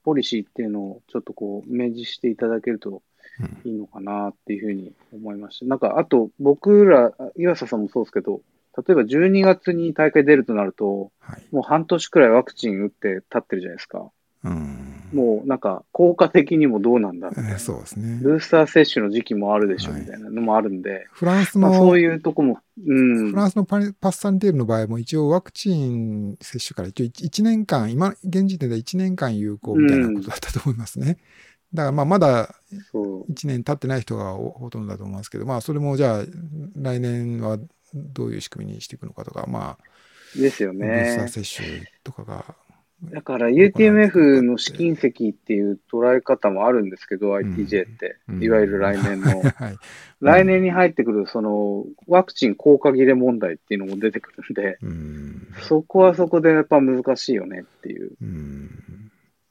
[0.04, 3.02] ポリシーっていうのをちょっとこう、明示していただけると
[3.64, 5.66] いいのかなっていうふうに思いました。
[5.66, 8.40] なんか、あと僕ら、岩佐さんもそうですけど、
[8.76, 14.10] 例えば12月に大会出るとなると、はいもう半年くらいワクチン打って経ってるじゃないですか。
[14.44, 18.18] うんもうなんか、効果的にもどうなんだみたいなえーそうですね。
[18.22, 23.30] ブースター接種の時期もあるでしょはいみたいなのもあるんで、フランスまあ、の、そういうとこも、うん。
[23.30, 31.18] フランスのパリパスサンテールの場合も一応ワクチン接種から一応1年間、今、現時点で1年間有効みたいなことだったと思いますね。
[31.74, 32.54] だからまあまだ
[32.92, 36.24] そう1年経ってない人がほほとんどだと思いますけど、まあそれもじゃあ
[36.76, 37.58] 来年は
[37.94, 41.28] どういう仕組みにしていくのかとか、まあ、ですよブースターね。
[41.28, 42.56] 接種とかが、
[43.04, 49.42] だから UTMF の試金石っていう捉え方もあるんですけど、ITJ ってう、んいわゆる来年の。
[49.54, 49.76] はい。
[50.20, 55.48] 来年に入ってくる、その、ワクチン効果切れ問題っていうのも出てくるんで、うん。
[55.68, 58.12] そこはそこでやっぱ難しいよねっていう。
[58.22, 58.70] うん。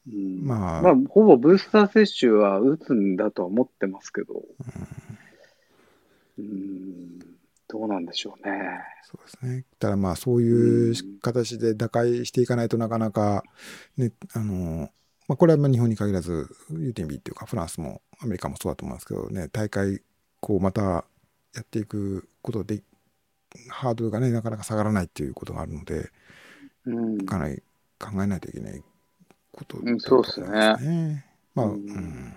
[0.07, 4.43] うんまあ、まあ、ほぼブースター接種は打つんだとは思ってますけど、
[6.37, 7.19] うん、
[7.67, 8.79] どうなんでしょうね。
[9.03, 9.65] そうですね。
[9.79, 13.43] ただまあそういう形で打開していかないとなかなか、
[13.97, 14.89] ね、あの、
[15.27, 20.01] まあこれはまあ日本に限らず UTMB っていうかフランスもアメリカもそうだと思うんですけどね、大会
[20.39, 21.05] こうまた
[21.55, 22.83] やっていくことで、
[23.69, 26.09] ハードルがね、なかなか下がらないっていうことがあるので、
[26.85, 27.63] うん、かなり
[27.99, 28.83] 考えないといけない
[29.51, 31.25] ことうんそうっすねますね。
[31.55, 32.35] まあ、ううんん。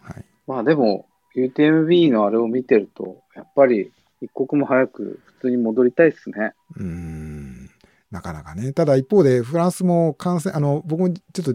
[0.00, 0.24] はい。
[0.46, 1.06] まあでも、
[1.36, 6.52] UTMB のあれを見てると、やっぱり一刻も早く普通に戻りたいですね。
[6.76, 7.70] うーん
[8.10, 8.72] なかなかね。
[8.72, 11.54] ただ一方で、フランスも感染、あの、僕もちょっと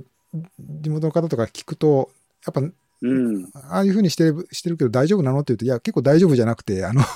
[0.60, 2.10] 地元の方とか聞くと、
[2.46, 2.62] やっぱ、
[3.02, 3.46] うん。
[3.54, 7.02] ああいうふうにしてるしてるけど大丈夫なのって言うと、いや、結構大丈夫じゃなくて、あの。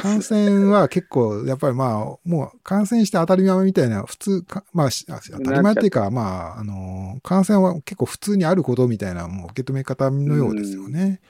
[0.00, 11.20] 感染は結構、やっぱりまあ、もう感染して当たり前みたいな、普通か、まあ、し当たり前っていうか、まあ、あの、感染は結構普通にあることみたいな、もう受け止め方のようですよね。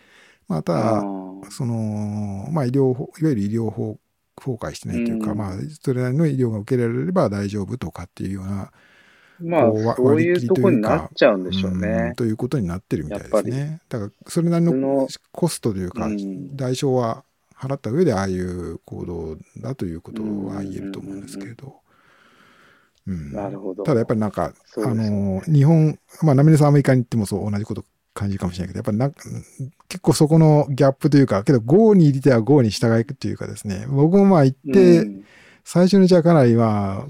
[0.49, 1.03] まあ、た
[1.51, 3.99] その、まあ、医療法、いわゆる医療法、
[4.37, 8.71] 崩壊してないというか、うんまあ、それなりの医療が受けられれば大丈夫とかっていうような、
[9.41, 12.13] まあそういうとこになっちゃうんでしょううんね。
[12.17, 13.81] ということになってるみたいですね。
[13.89, 17.25] だから、それなりのコストというか、うん代償は
[17.55, 21.77] 払った上で、ああいう行動だということは言えると思うんですけれど。
[23.07, 23.85] うんなるほど。
[23.85, 27.85] ただやっぱりなんか、あそうですの、日本、まあ、ナミネさんアメリカに行ってもそう同じこと
[28.17, 29.23] 感じるかもしれないけど、やっぱりなんか、
[29.89, 35.25] 結構そこのギャップというか、けど GO に入れては GO に従いというかですね、僕もまあ行って、うん。
[35.69, 37.05] 最初のうちはかなりま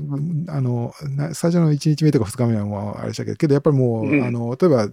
[0.49, 4.25] あ、あの、な最初の1日目とか2日目はもうあれでしたけど、けどやっぱりもう、うん。
[4.25, 4.89] あの、例えば、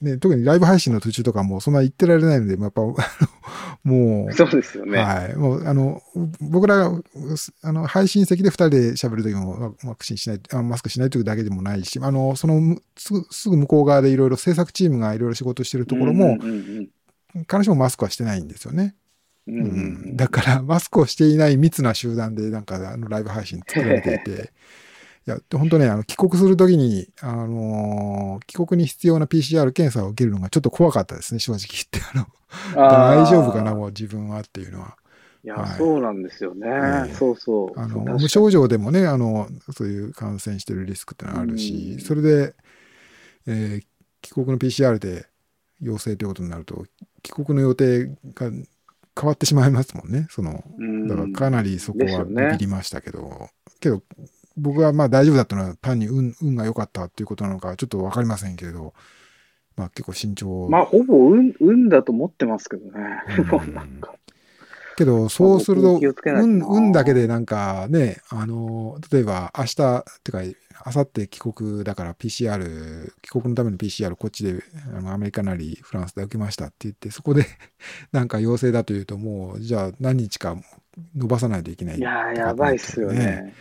[0.00, 2.80] ね、特にライブ配信の途中とかもうそんな言ってられないので、やっぱ、
[3.84, 4.98] もう、そうですよね。
[4.98, 5.36] はい。
[5.36, 6.02] もう、あの、
[6.40, 7.02] 僕らが、
[7.62, 16.88] あの、配信席で二人で喋るときも、ワクチンしない、あマスクしないというだけでもないし、あの、その、むすぐ、すぐ向こう側でいろいろ制作チームがいろいろ仕事してるところも、うんうん
[17.32, 18.96] 必ずしもマスクはしてないんですよね。
[19.46, 24.52] うんだから、マスクをしていない密な集団で、なんか、あの、ライブ配信作られていて、
[25.26, 32.00] いや、本当ね、あの、帰国するときに、あのー帰国に必要な PCR 検査を受けるのがちょっと怖かったですね、正直言って。
[32.12, 32.26] あの、
[32.74, 34.96] 大丈夫かな、もう自分はっていうのは。
[35.44, 36.66] いや、はいそうなんですよね。
[36.68, 37.78] ええそうそう。
[37.80, 42.54] あの無症状でもねあの、そういう感染してるリスクってのはあるし、うんそれで、
[43.46, 43.86] えー
[44.22, 45.26] 帰国の PCR で
[45.80, 46.84] 陽性ということになると、
[47.22, 48.66] 帰国の予定が変
[49.22, 50.26] わってしまいますもんね。
[50.28, 53.48] そのうんだからかなりそこはビビりましたけど、
[53.80, 54.02] けど、
[54.56, 58.94] 僕はまあ大丈夫だったのは単に運運が良かったっていうことなのかちょっとわかりませんけれど、
[59.76, 60.68] まあ結構慎重。
[60.68, 63.22] まあ、ほぼ運、運だと思ってますけどね。
[63.38, 64.14] うんもう なんか。
[65.00, 70.54] けど、そうすると、気をつけないと運、な運だけでなんかね、あの、例えば明日、ってか、明
[70.84, 74.62] 後日帰国だから PCR、帰国のための PCR こっちで、
[74.94, 77.44] あのアメリカなりフランスで受けましたって言って、そこで
[78.12, 80.56] なんか陽性だというと、もう、じゃあ何日か
[81.16, 83.54] 伸ばさないといけないいやー、やばいっすよね。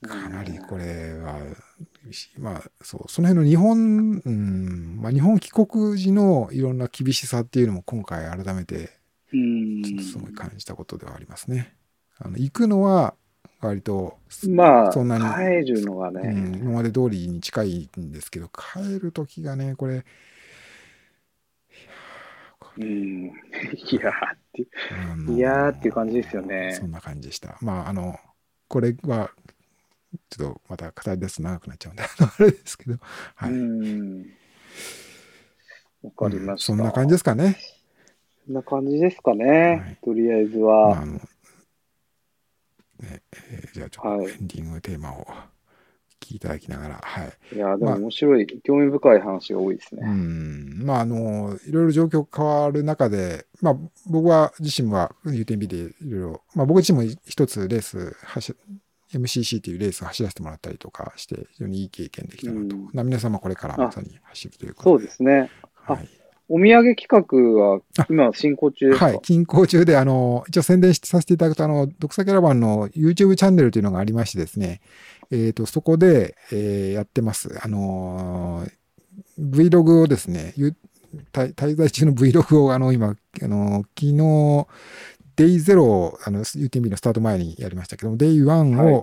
[0.00, 1.38] かなりこれは、
[2.38, 8.90] まあ、そう、その辺の日本、うん、まあ日本帰国時のいろんな厳しさっていうのも今回改めて、
[9.32, 9.82] うん。
[9.82, 11.74] ちょっとすごい感じたことではありますね。
[12.18, 13.14] あの、行くのは
[13.60, 14.18] 割と、
[14.48, 15.24] まあ、そんなに
[15.64, 20.04] 帰るのがうん、ね、今まで通りに近いんですけど、帰る時がね、これ、
[22.78, 23.24] うん。
[23.26, 23.30] い
[23.96, 24.62] やーって、
[25.32, 26.86] いやーっていう感じですよねそ。
[26.86, 27.58] んな感じでした。
[27.60, 28.16] まあ、あの、
[28.68, 29.30] これは、
[30.30, 32.08] ちょっとまた語り出すと長くなっちゃうんで、あ
[32.42, 32.96] れですけど、
[33.34, 33.52] はい。
[33.52, 34.26] うん。
[36.02, 36.72] わかりました。
[36.72, 37.56] うんそんな感じですかね。
[38.46, 39.46] そんな感じですかね。
[39.46, 41.00] はいとりあえずまあ、は。
[41.02, 41.20] あの、ね、
[43.00, 45.26] えーじゃあちょっとはいエンディングテーマを
[46.20, 47.32] 聞きいただきながら、はい。
[47.54, 50.06] いやー、でまあも面白い、興味深い話が多いですうね。
[50.06, 50.84] ん。
[50.84, 53.76] まあ、あの、いろいろ状況変わる中で、まあ、
[54.06, 58.54] 僕は自身は UTMB でいろいろ、まあ、僕自身も一つレース走、
[59.14, 62.76] MCC っていうレースを走らせてもらったりとかして、非常にいい経験できたなと。
[62.76, 65.50] うんな皆様これからまさに走るということそうですね。
[65.86, 66.08] あはい。
[66.50, 69.04] お土産企画はあ今進行中ですか？
[69.06, 69.20] はい。
[69.22, 74.80] 進行中で、あの、一応宣伝させていただくと、あの、独裁キャラバンの YouTube チャンネルというのがありましてですね、
[75.30, 77.58] えっ、と、そこで、えーやってます。
[77.62, 78.72] あのー
[79.38, 80.54] Vlog をですね、
[81.32, 83.08] 滞在中の Vlog を、あの、今、
[83.42, 84.66] あの、昨日、
[85.38, 88.96] Day0 を、あの、UTMB のスタート前にやりましたけども、Day1 を、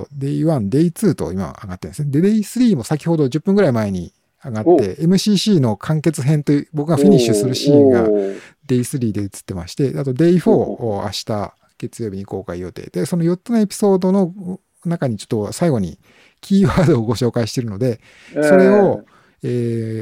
[0.00, 2.10] お Day1、Day2 と今上がってるんですね。
[2.10, 4.12] で、Day3 も先ほど10分ぐらい前に
[4.44, 8.40] 上がって、お MCC の完結編という、僕がフィニッシュするシーンが、おー。
[8.68, 12.90] Day3 で映ってまして、あと Day4 を明日月曜日に公開予定。
[12.90, 15.98] で、その4つのエピソードの中にちょっと最後に
[16.40, 18.00] キーワードをご紹介しているので、
[18.32, 19.17] それを、えー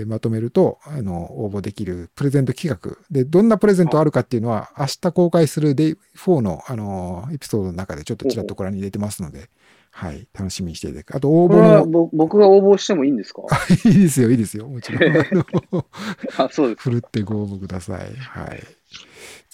[0.06, 2.96] まとめると、あの、応募できるプレゼント企画。
[3.10, 9.50] で、どんなプレゼントあるかっていうのは、明日公開する Day4 の、あの、エピソードの中でちょっとちらっとご覧に入れてますので、
[9.90, 11.16] はい、楽しみにしていただく。
[11.16, 13.42] あと、応募の、ぼ僕が応募してもいいんですか？
[13.84, 15.12] いいですよ、いいですよ、もちろん。
[16.38, 16.80] あ、そうです。
[16.82, 18.14] ふるってご応募ください。
[18.16, 18.62] はい。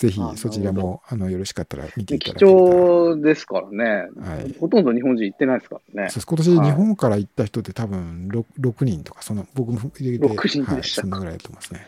[0.02, 2.58] ぜひあそちらも、あの、よろしかったら見ていただ貴ければ。
[2.60, 3.84] 重ですからね。
[4.20, 6.10] はいほとんど日本人行ってないですからね。
[6.10, 11.86] そうです今年はい日本から行った人って多分 6, 6人とか、その僕も入れて、6人でしたはい、そんなぐらいだと思いますね。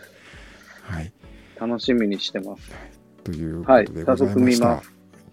[0.82, 1.12] はい。
[1.58, 2.70] 楽しみにしてます。
[3.24, 4.66] というこはいとでござい早速ました。
[4.68, 4.82] 見ま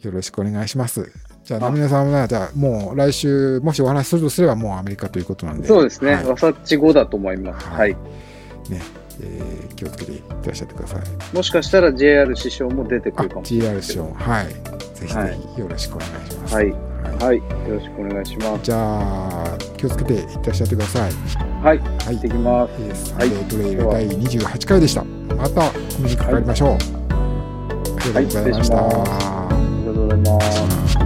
[0.01, 1.11] よろしくお願いします。
[1.43, 5.67] じゃあ、あ皆さんは、じゃあ、もう来週、もしお話しするとすれば、もうアメリカということなんで。
[5.67, 6.15] そうですね。
[6.15, 7.67] はいワサッチ後だと思います。
[7.67, 7.93] ははいい。
[8.71, 8.81] ね、
[9.21, 11.35] えー気をつけていらっしゃってください。
[11.35, 14.47] もしかしたら JR 師匠も出てくあ、るかもしれないション、はい。
[14.47, 14.53] ぜ
[15.07, 16.55] ひぜはいひよろしくお願いします。
[16.55, 16.71] はい。
[16.71, 16.81] はい
[17.23, 17.37] はい。
[17.37, 18.63] よろしくお願いします。
[18.63, 21.11] じゃあ、気をつけていってらっしゃってください。
[21.63, 21.77] はい。
[21.79, 21.87] はい。
[22.05, 22.71] 行ってきます。
[22.79, 25.03] えーサンはいデートレイル第28回でした。
[25.03, 26.77] またお目にかかりましょう。
[28.15, 28.75] ありがとうございました。
[28.75, 30.41] はいありがとうございま
[30.87, 31.00] す。